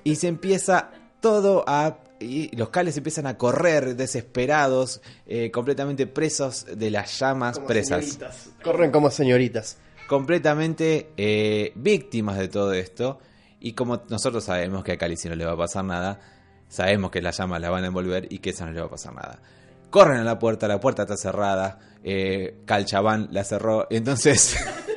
[0.04, 2.00] y se empieza todo a...
[2.20, 8.04] Y los cales empiezan a correr desesperados, eh, completamente presos de las llamas Como presas.
[8.04, 8.50] señoritas.
[8.62, 9.78] Corren como señoritas.
[10.06, 13.20] Completamente eh, víctimas de todo esto.
[13.58, 16.20] Y como nosotros sabemos que a Calici no le va a pasar nada,
[16.68, 18.90] sabemos que las llamas la van a envolver y que esa no le va a
[18.90, 19.40] pasar nada.
[19.88, 24.56] Corren a la puerta, la puerta está cerrada, eh, Calchabán la cerró, entonces...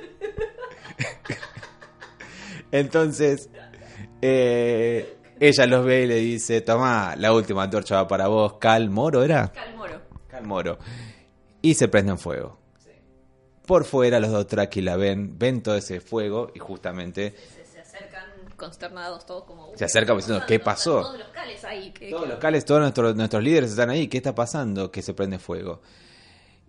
[2.71, 3.49] entonces,
[4.21, 8.89] eh, ella los ve y le dice, toma, la última antorcha va para vos, Cal
[8.89, 9.51] Moro, ¿era?
[9.51, 10.01] Calmoro.
[10.27, 10.77] Cal Moro.
[11.61, 12.57] Y se prenden fuego.
[13.65, 17.79] Por fuera los dos Traki la ven, ven todo ese fuego y justamente Se, se
[17.79, 18.23] acercan
[18.57, 19.71] consternados todos como...
[19.75, 21.01] Se acercan diciendo, ¿qué pasó?
[21.01, 21.91] Todos los cales ahí.
[21.91, 24.07] que- todos que- los cales, todos nuestros, nuestros líderes están ahí.
[24.07, 24.91] ¿Qué está pasando?
[24.91, 25.81] Que se prende fuego.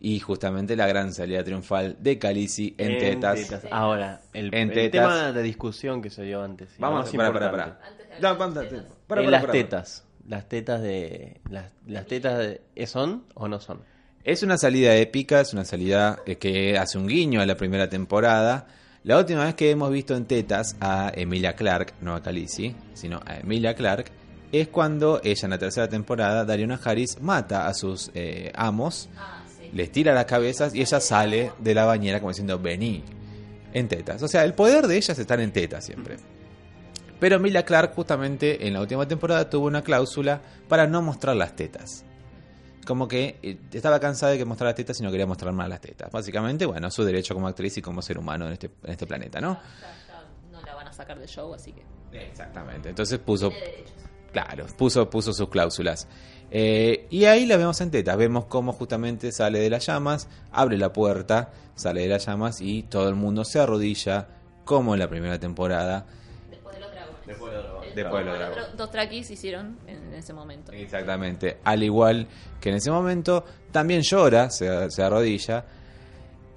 [0.00, 3.60] Y justamente la gran salida triunfal de Khaleesi en, tetas.
[3.70, 4.90] Ahora, el, En el tetas.
[4.90, 6.70] tema de discusión que se dio antes.
[6.78, 7.64] Vamos, para, para, para.
[7.64, 10.04] Antes de No, hablar para, las tetas.
[10.26, 11.40] Las tetas de.
[11.50, 12.62] Las, las tetas de.
[12.76, 13.82] ¿eh, ¿Son o no son?
[14.24, 17.88] Es una salida épica, es una salida eh, que hace un guiño a la primera
[17.88, 18.66] temporada.
[19.04, 23.20] La última vez que hemos visto en tetas a Emilia Clark, no a Khaleesi, sino
[23.24, 24.10] a Emilia Clark,
[24.52, 29.39] es cuando ella en la tercera temporada, Dariona Harris, mata a sus eh, amos, Ah.
[29.72, 33.02] Les tira las cabezas y ella sale de la bañera como diciendo, vení,
[33.72, 34.22] en tetas.
[34.22, 36.16] O sea, el poder de ellas está en tetas siempre.
[37.18, 41.54] Pero Emilia Clark justamente en la última temporada tuvo una cláusula para no mostrar las
[41.54, 42.04] tetas.
[42.86, 45.68] Como que eh, estaba cansada de que mostrara las tetas y no quería mostrar más
[45.68, 46.10] las tetas.
[46.10, 49.38] Básicamente, bueno, su derecho como actriz y como ser humano en este, en este planeta,
[49.40, 49.54] ¿no?
[49.80, 51.84] Ya- ya no la van a sacar del show, así que...
[52.12, 52.88] Exactamente.
[52.88, 53.52] Entonces puso,
[54.32, 56.08] claro, puso, puso sus cláusulas.
[56.50, 58.16] Eh, y ahí la vemos en tetas.
[58.16, 62.82] Vemos cómo justamente sale de las llamas, abre la puerta, sale de las llamas y
[62.84, 64.26] todo el mundo se arrodilla,
[64.64, 66.06] como en la primera temporada.
[66.50, 67.26] Después de los dragones.
[67.26, 67.94] Después de los dragones.
[67.94, 68.64] Después de los como dragones.
[68.70, 70.72] otro- Dos traquis hicieron en ese momento.
[70.72, 71.58] Exactamente.
[71.64, 72.26] Al igual
[72.60, 75.64] que en ese momento, también llora, se, se arrodilla.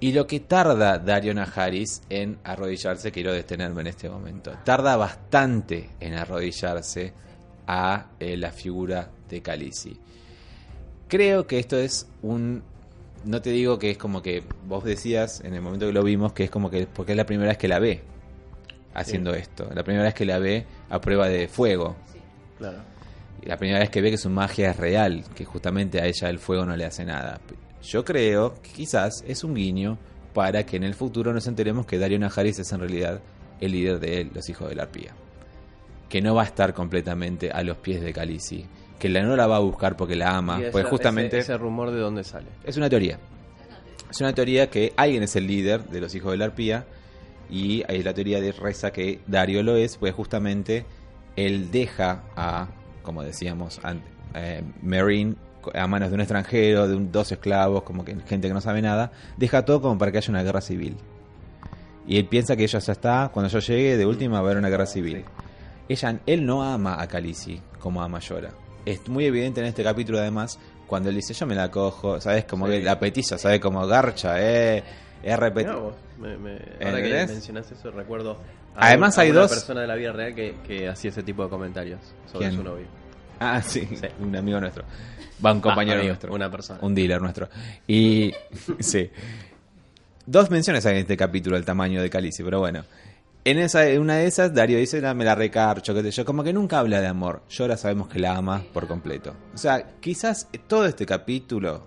[0.00, 4.52] Y lo que tarda Dario Najaris en arrodillarse, quiero detenerme en este momento.
[4.64, 7.12] Tarda bastante en arrodillarse
[7.66, 9.98] a eh, la figura de Khaleesi.
[11.08, 12.62] Creo que esto es un.
[13.24, 16.32] No te digo que es como que vos decías en el momento que lo vimos
[16.32, 16.86] que es como que.
[16.86, 18.02] Porque es la primera vez que la ve
[18.94, 19.68] haciendo esto.
[19.74, 21.96] La primera vez que la ve a prueba de fuego.
[22.58, 22.78] Claro.
[23.42, 26.30] Y la primera vez que ve que su magia es real, que justamente a ella
[26.30, 27.40] el fuego no le hace nada.
[27.82, 29.98] Yo creo que quizás es un guiño
[30.32, 33.20] para que en el futuro nos enteremos que Dario Najaris es en realidad
[33.60, 35.14] el líder de los hijos de la arpía.
[36.14, 38.64] Que no va a estar completamente a los pies de Khaleesi.
[39.00, 40.60] Que la no la va a buscar porque la ama.
[40.60, 42.46] Y Pues esa- justamente Ese, ese rumor de dónde sale.
[42.62, 43.18] es una teoría.
[44.08, 46.84] Es una teoría que alguien es el líder de los hijos de la arpía.
[47.50, 50.86] Y hay la teoría de reza que Dario lo es, pues justamente
[51.34, 52.68] él deja a,
[53.02, 55.34] como decíamos antes, eh, Marine
[55.74, 58.80] a manos de un extranjero, de un- dos esclavos, como que gente que no sabe
[58.82, 60.94] nada, deja todo como para que haya una guerra civil.
[62.06, 64.58] Y él piensa que ella ya está, cuando yo llegue, de última va a haber
[64.58, 65.24] una guerra civil.
[65.88, 68.50] Ella, él no ama a Khaleesi como ama a Yora.
[68.86, 72.44] Es muy evidente en este capítulo además, cuando él dice yo me la cojo, ¿sabes?
[72.44, 72.72] Como Sí.
[72.72, 73.60] que la petiza, ¿sabes?
[73.60, 74.82] Como garcha, eh.
[75.22, 75.38] Es
[76.18, 78.38] me- me- ahora que mencionas eso, recuerdo.
[78.76, 81.10] a Además un- a hay una dos- persona de la vida real que, que hacía
[81.10, 82.58] ese tipo de comentarios sobre ¿Quién?
[82.60, 82.86] su novio.
[83.40, 84.06] Ah, sí, Sí.
[84.20, 84.84] un amigo nuestro.
[85.44, 86.34] Va un compañero Ah, amigo, nuestro.
[86.34, 86.78] Una persona.
[86.82, 87.48] Un dealer nuestro.
[87.86, 88.32] Y
[88.80, 89.10] sí.
[90.26, 92.84] Dos menciones hay en este capítulo del tamaño de Calici, pero bueno.
[93.46, 96.42] En esa, en una de esas, Dario dice, "Ah, me la recarcho, que yo, como
[96.42, 97.42] que nunca habla de amor.
[97.50, 99.34] Yo ahora sabemos que la ama por completo.
[99.54, 101.82] O sea, quizás todo este capítulo,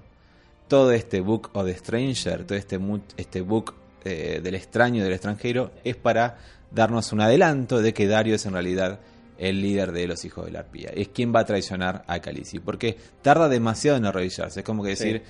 [0.68, 2.80] todo este book of the stranger, todo este,
[3.18, 3.74] este book
[4.06, 6.38] eh, del extraño y del extranjero, es para
[6.70, 9.00] darnos un adelanto de que Dario es en realidad
[9.40, 10.92] el líder de los hijos de la arpía.
[10.94, 12.60] Es quien va a traicionar a Calici.
[12.60, 14.60] Porque tarda demasiado en arrodillarse.
[14.60, 15.24] Es como que decir,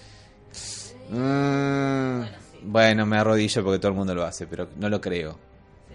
[1.09, 2.21] "Mm,
[2.63, 5.46] bueno, me arrodillo porque todo el mundo lo hace, pero no lo creo.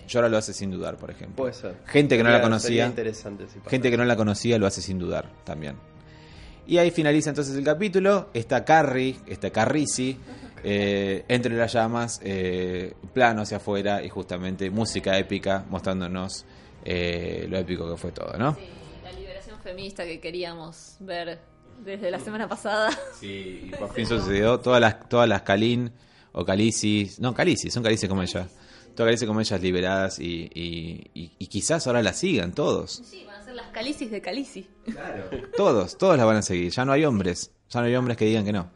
[0.08, 1.36] Yo ahora lo hace sin dudar, por ejemplo.
[1.36, 1.76] Puede ser.
[1.86, 2.86] Gente que no la conocía.
[2.86, 5.76] interesante si Gente que no la conocía lo hace sin dudar también.
[6.66, 8.30] Y ahí finaliza entonces el capítulo.
[8.34, 10.18] Está Carrie, está Carrisi,
[10.64, 16.44] eh, entre las llamas, eh, plano hacia afuera y justamente música épica mostrándonos
[16.84, 18.54] eh, lo épico que fue todo, ¿no?
[18.54, 18.60] Sí,
[19.04, 21.38] la liberación feminista que queríamos ver
[21.84, 22.90] desde la semana pasada.
[23.18, 24.60] Sí, y por fin sucedió.
[24.60, 25.90] Todas las, todas las Kalin
[26.32, 28.46] o Calicis, no, Calicis, son Calicis como ella.
[28.94, 33.02] Todas Calicis como ellas liberadas y, y, y- y quizás ahora la sigan todos.
[33.04, 34.68] Sí, van a ser las calicis de calici.
[35.56, 36.70] Todos, todos la van a seguir.
[36.70, 38.70] Ya no hay hombres, ya no hay hombres que digan que no.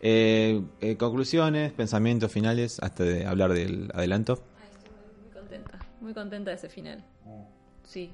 [0.00, 4.40] Eh, eh, conclusiones, pensamientos finales, hasta de hablar del adelanto.
[4.60, 4.92] Ay, estoy
[5.24, 7.04] muy, contenta, muy contenta de ese final.
[7.84, 8.12] Sí.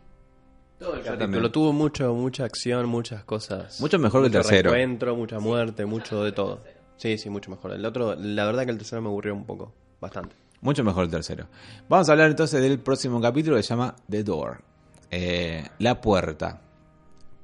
[0.78, 1.53] Todo el capítulo también.
[1.53, 3.80] tuvo mucho, mucha acción, muchas cosas.
[3.80, 4.70] Mucho mejor que el Mucho tercero.
[4.72, 6.61] Reencuentro, mucha muerte, mucho de todo.
[6.97, 7.72] Sí, sí, mucho mejor.
[7.72, 10.34] El otro, la verdad que el tercero me aburrió un poco, bastante.
[10.65, 11.47] Mucho mejor el tercero.
[11.91, 14.62] Vamos a hablar entonces del próximo capítulo que se llama The Door.
[15.11, 16.62] Eh, la puerta.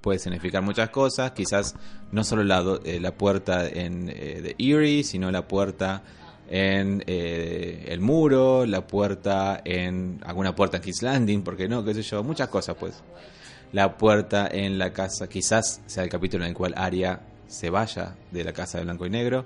[0.00, 1.74] Puede significar muchas cosas, quizás
[2.12, 6.02] no solo la, eh, la puerta en eh, The Erie, sino la puerta
[6.48, 11.92] en eh, el muro, la puerta en alguna puerta en Kiss Landing, porque no, qué
[11.92, 13.02] sé yo, muchas cosas pues.
[13.72, 18.16] La puerta en la casa, quizás sea el capítulo en el cual Arya se vaya
[18.30, 19.44] de la casa de blanco y negro.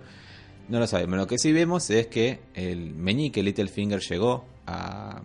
[0.68, 1.18] No lo sabemos.
[1.18, 5.22] Lo que sí vemos es que el meñique Littlefinger llegó a.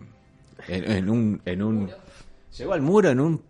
[0.68, 1.42] En, en un.
[1.44, 1.90] En un
[2.56, 3.42] llegó al muro en un.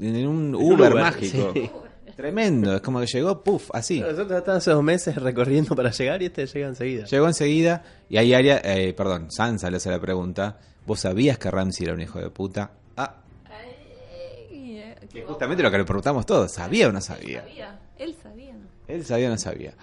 [0.00, 1.52] En un Uber, Uber, mágico.
[1.54, 1.70] sí.
[2.16, 2.74] Tremendo.
[2.74, 4.00] Es como que llegó, puff, así.
[4.00, 7.04] Nosotros estábamos hace dos meses recorriendo para llegar y este llega enseguida.
[7.06, 8.60] Llegó enseguida y ahí Arya.
[8.64, 10.58] eh, perdón, Sansa le hace la pregunta.
[10.84, 12.72] ¿Vos sabías que Ramsey era un hijo de puta?
[12.96, 16.50] Ah, Ay, eh, que justamente lo que le preguntamos todos.
[16.52, 17.42] ¿Sabía o no sabía?
[17.42, 18.52] sabía, él sabía.
[18.54, 18.66] ¿no?
[18.88, 19.74] Él sabía o no sabía.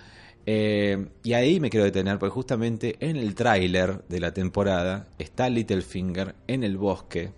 [0.48, 5.50] Eh, y ahí me quiero detener porque justamente en el tráiler de la temporada está
[5.50, 7.32] Littlefinger en el bosque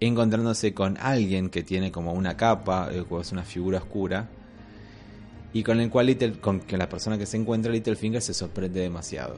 [0.00, 4.28] encontrándose con alguien que tiene como una capa, eh, es una figura oscura
[5.52, 8.80] y con el cual Little, con que la persona que se encuentra Littlefinger se sorprende
[8.80, 9.36] demasiado.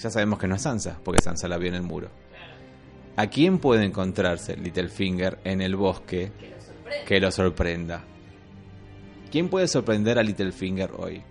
[0.00, 2.08] Ya sabemos que no es Sansa, porque Sansa la vio en el muro.
[3.14, 7.04] ¿A quién puede encontrarse Littlefinger en el bosque Que lo sorprende.
[7.06, 8.04] que lo sorprenda?
[9.32, 11.22] ¿Quién puede sorprender a Littlefinger hoy?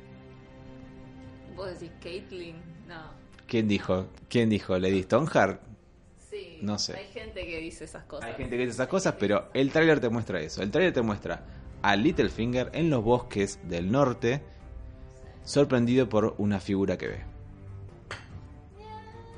[1.56, 2.56] Vos decís Caitlyn,
[2.88, 3.00] no.
[3.46, 4.08] ¿Quién dijo?
[4.28, 4.76] ¿Quién dijo?
[4.80, 5.62] ¿Lady Stoneheart?
[6.18, 6.98] Sí, No sé.
[6.98, 8.28] Hay gente que dice esas cosas.
[8.28, 10.64] Hay gente que dice esas cosas, pero el tráiler te muestra eso.
[10.64, 11.46] El tráiler te muestra
[11.84, 14.42] a Littlefinger en los bosques del norte,
[15.44, 17.24] sorprendido por una figura que ve.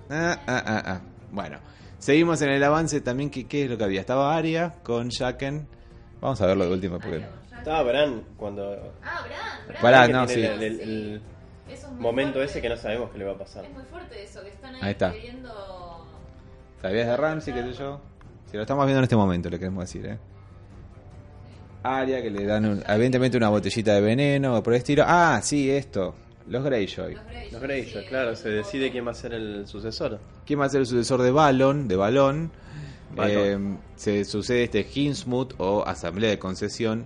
[0.10, 1.02] Ah, ah, ah, ah.
[1.34, 1.60] Bueno,
[2.00, 3.30] seguimos en el avance también.
[3.30, 4.00] ¿qué, ¿Qué es lo que había?
[4.00, 5.68] Estaba Arya con Jaqen.
[6.22, 7.43] Vamos a verlo de última porque...
[7.64, 8.94] Estaba Bran cuando...
[9.04, 9.82] Ah, Bran, Bran.
[9.82, 10.42] Pará, no, sí.
[10.44, 11.22] el- el- el
[11.70, 12.52] Eso es muy momento fuerte.
[12.52, 13.64] ese que no sabemos qué le va a pasar.
[13.66, 15.12] Es muy fuerte eso, que están ahí, Ahí está.
[15.14, 16.08] queriendo...
[16.82, 18.02] ¿Sabías de Ramsey, qué sé yo?
[18.52, 20.18] Si lo estamos viendo en este momento, le queremos decir, ¿eh?
[21.84, 25.04] Arya, que le dan un- evidentemente una botellita de veneno o por el estilo.
[25.06, 26.16] Ah, sí, esto.
[26.48, 27.14] Los Greyjoy.
[27.16, 30.20] Los Greyjoy, Los Greyjoy, sí, claro, se decide quién va a ser el sucesor.
[30.46, 31.88] ¿Quién va a ser el sucesor de Balon?
[31.88, 32.52] De Balón.
[33.16, 33.74] Balon.
[33.76, 37.06] Eh, se sucede este Hinsmut o Asamblea de Concesión.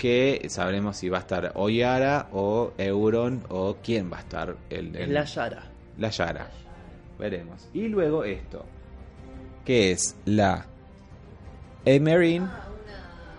[0.00, 4.56] Que sabremos si va a estar o Yara o Euron o quién va a estar.
[4.70, 5.64] El, el- la Yara.
[5.98, 6.50] la Yara.
[7.18, 7.68] Veremos.
[7.74, 8.64] Y luego esto.
[9.66, 10.64] Que es la
[11.84, 12.44] Emerin.
[12.44, 12.64] Ah,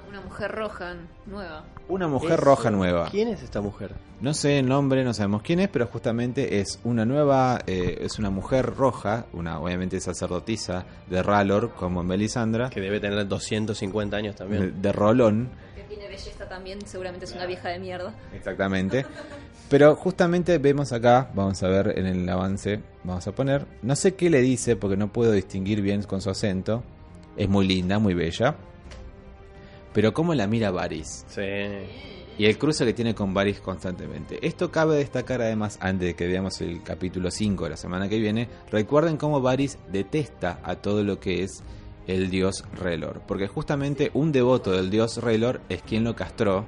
[0.09, 0.93] una, una mujer roja
[1.25, 1.63] nueva.
[1.89, 3.09] Una mujer roja nueva.
[3.09, 3.91] ¿Quién es esta mujer?
[4.21, 8.19] No sé el nombre, no sabemos quién es, pero justamente es una nueva, eh, es
[8.19, 14.35] una mujer roja, una obviamente sacerdotisa de Ralor, como Melisandra, Que debe tener 250 años
[14.35, 14.81] de, también.
[14.81, 15.49] de Rolón,
[15.91, 18.15] tiene belleza también, seguramente es una vieja de mierda.
[18.33, 19.05] exactamente.
[19.69, 24.15] Pero justamente vemos acá, vamos a ver en el avance, vamos a poner, no sé
[24.15, 26.83] qué le dice porque no puedo distinguir bien con su acento,
[27.35, 28.55] es muy linda, muy bella,
[29.93, 31.25] pero cómo la mira Varys.
[31.27, 31.41] Sí.
[32.37, 34.39] Y el cruce que tiene con Varys constantemente.
[34.45, 38.17] Esto cabe destacar además, antes de que veamos el capítulo 5 de la semana que
[38.17, 41.61] viene, recuerden cómo Varys detesta a todo lo que es
[42.07, 43.21] el dios Relor.
[43.27, 46.65] Porque justamente un devoto del dios Relor es quien lo castró,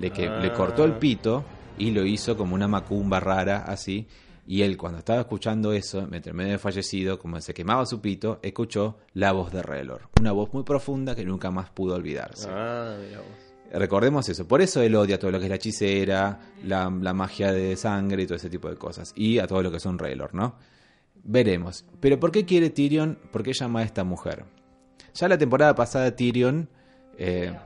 [0.00, 1.44] le, que, le cortó el pito
[1.78, 4.06] y lo hizo como una macumba rara así.
[4.46, 8.40] Y él cuando estaba escuchando eso, mientras medio de fallecido, como se quemaba su pito,
[8.42, 10.08] escuchó la voz de Relor.
[10.20, 12.48] Una voz muy profunda que nunca más pudo olvidarse.
[12.50, 13.20] Ah, mira.
[13.72, 17.52] Recordemos eso, por eso él odia todo lo que es la hechicera, la, la magia
[17.52, 19.12] de sangre y todo ese tipo de cosas.
[19.14, 20.56] Y a todo lo que son Raelor, ¿no?
[21.22, 21.84] Veremos.
[22.00, 23.18] Pero ¿por qué quiere Tyrion?
[23.30, 24.44] ¿Por qué llama a esta mujer?
[25.14, 26.68] Ya la temporada pasada Tyrion...
[27.18, 27.56] eh,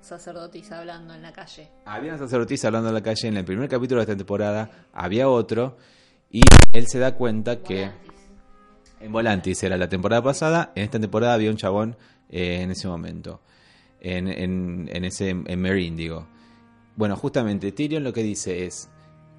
[0.00, 1.68] sacerdotisa hablando en la calle.
[1.84, 3.28] había una sacerdotisa hablando en la calle.
[3.28, 5.76] En el primer capítulo de esta temporada había otro.
[6.30, 6.42] Y
[6.72, 7.90] él se da cuenta que...
[9.00, 10.72] En Volantis era la temporada pasada.
[10.74, 11.96] En esta temporada había un chabón
[12.28, 13.40] eh, en ese momento.
[14.00, 16.26] en, en, en ese en Meereen, digo.
[16.96, 18.90] Bueno, justamente Tyrion lo que dice es,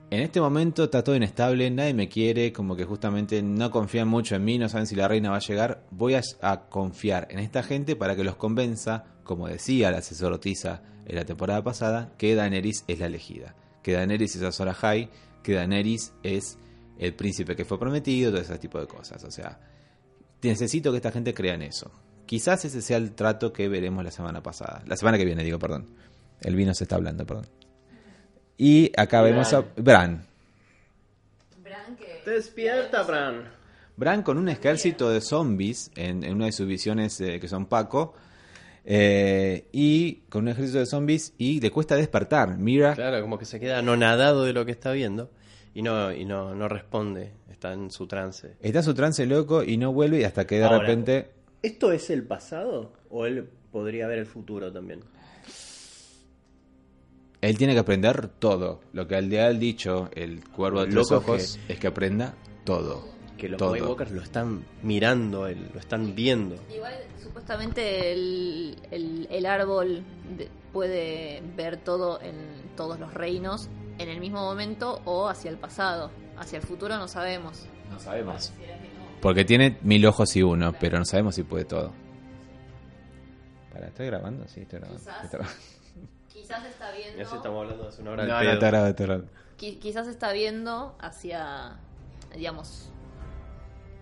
[0.09, 4.35] en este momento está todo inestable, nadie me quiere, como que justamente no confían mucho
[4.35, 6.21] en mí, no saben si la reina va a llegar, voy a,
[6.69, 11.63] confiar en esta gente para que los convenza, como decía la sacerdotisa en la temporada
[11.63, 15.09] pasada, que Daenerys es la elegida, que Daenerys es Azor Ahai,
[15.41, 16.59] que Daenerys es
[16.99, 19.59] el príncipe que fue prometido, todo ese tipo de cosas, o sea,
[20.43, 21.91] necesito que esta gente crea en eso.
[22.25, 25.59] Quizás ese sea el trato que veremos la semana pasada, la semana que viene, digo,
[25.59, 25.95] perdón.
[26.41, 27.47] El vino se está hablando, perdón.
[28.57, 30.25] Y acá vemos a Bran.
[31.63, 33.43] Bran que- Despierta, Bran.
[33.95, 37.65] Bran con un ejército de zombies en, en una de sus visiones eh, que son
[37.65, 38.15] Paco.
[38.85, 42.57] eh, y con un ejército de zombies y le cuesta despertar.
[42.57, 45.29] Mira, Claro, como que se queda anonadado de lo que está viendo
[45.73, 48.55] y no, y no, no responde, está en su trance.
[48.61, 50.79] está en su trance loco y no vuelve y hasta que de Ahora.
[50.79, 51.31] repente...
[51.61, 54.99] ¿Esto es el pasado o él podría ver el futuro también?
[57.43, 58.79] Él tiene que aprender todo.
[58.93, 63.05] Lo que le ha dicho el cuervo de Loco ojos es que aprenda todo.
[63.37, 63.73] Que los todo.
[63.73, 66.55] White Walkers lo están mirando, él, lo están viendo.
[66.73, 70.03] Igual, supuestamente el, el, el árbol
[70.37, 72.35] de- puede ver todo en
[72.77, 73.69] todos los reinos
[73.99, 76.11] en el mismo momento o hacia el pasado.
[76.37, 77.65] Hacia el futuro no sabemos.
[77.91, 78.53] No sabemos.
[79.21, 81.91] Porque tiene mil ojos y uno, pero no sabemos si puede todo.
[83.71, 84.47] Para, ¿estoy grabando?
[84.47, 84.99] Sí, estoy grabando.
[85.01, 85.23] Quizás.
[85.25, 85.63] Estoy grabando.
[86.43, 87.17] Quizás está viendo.
[87.17, 88.39] Ya si estamos hablando de hace una hora No, no,
[89.57, 91.77] qui- quizás está viendo hacia,
[92.35, 92.89] digamos,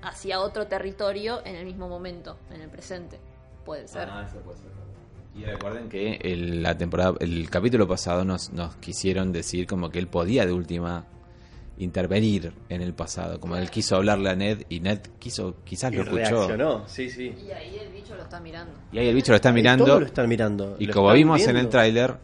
[0.02, 3.20] hacia otro territorio en el mismo momento, en el presente.
[3.64, 4.10] Puede ser.
[4.10, 4.28] Ah,
[5.36, 10.00] Y recuerden que el, la temporada, el capítulo pasado nos, nos quisieron decir como que
[10.00, 11.06] él podía de última
[11.78, 15.96] intervenir en el pasado, como él quiso hablarle a Ned y Ned quiso, quizás Y
[15.98, 16.48] lo escuchó.
[16.48, 17.36] reaccionó, sí, sí.
[17.48, 18.74] Y ahí el bicho lo está mirando.
[18.92, 20.76] Y ahí el bicho lo está Y mirando todos lo están mirando.
[20.80, 22.18] y lo como vimos en el tráiler,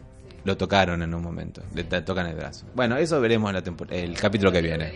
[0.48, 2.66] lo tocaron en un momento, le tocan el brazo.
[2.74, 4.92] Bueno, eso veremos en la tempor- el capítulo que viene.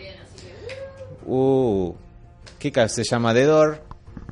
[1.25, 1.93] Uh,
[2.59, 3.81] ¿qué ca- se llama The Door?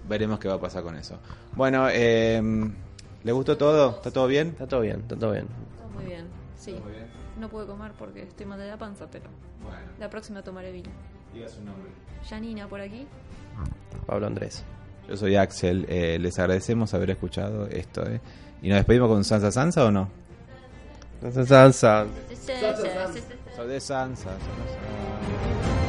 [0.09, 1.17] Veremos qué va a pasar con eso.
[1.55, 2.41] Bueno, eh,
[3.23, 3.91] ¿le gustó todo?
[3.97, 4.49] ¿Está todo bien?
[4.49, 5.47] Está todo bien, está todo bien.
[5.75, 6.25] Está muy bien,
[6.57, 6.75] sí.
[7.39, 9.25] No puedo comer porque estoy mal de la panza, pero
[9.63, 10.89] Bueno, la próxima tomaré vino.
[11.33, 11.91] diga su nombre.
[12.29, 13.07] Janina por aquí.
[14.05, 14.63] Pablo Andrés.
[15.07, 18.05] Yo soy Axel, eh, les agradecemos haber escuchado esto.
[18.07, 18.19] eh.
[18.61, 20.09] ¿Y nos despedimos con Sansa Sansa o no?
[21.21, 22.07] Sansa.
[22.33, 23.21] Sansa.
[23.55, 25.80] So they're Sansa.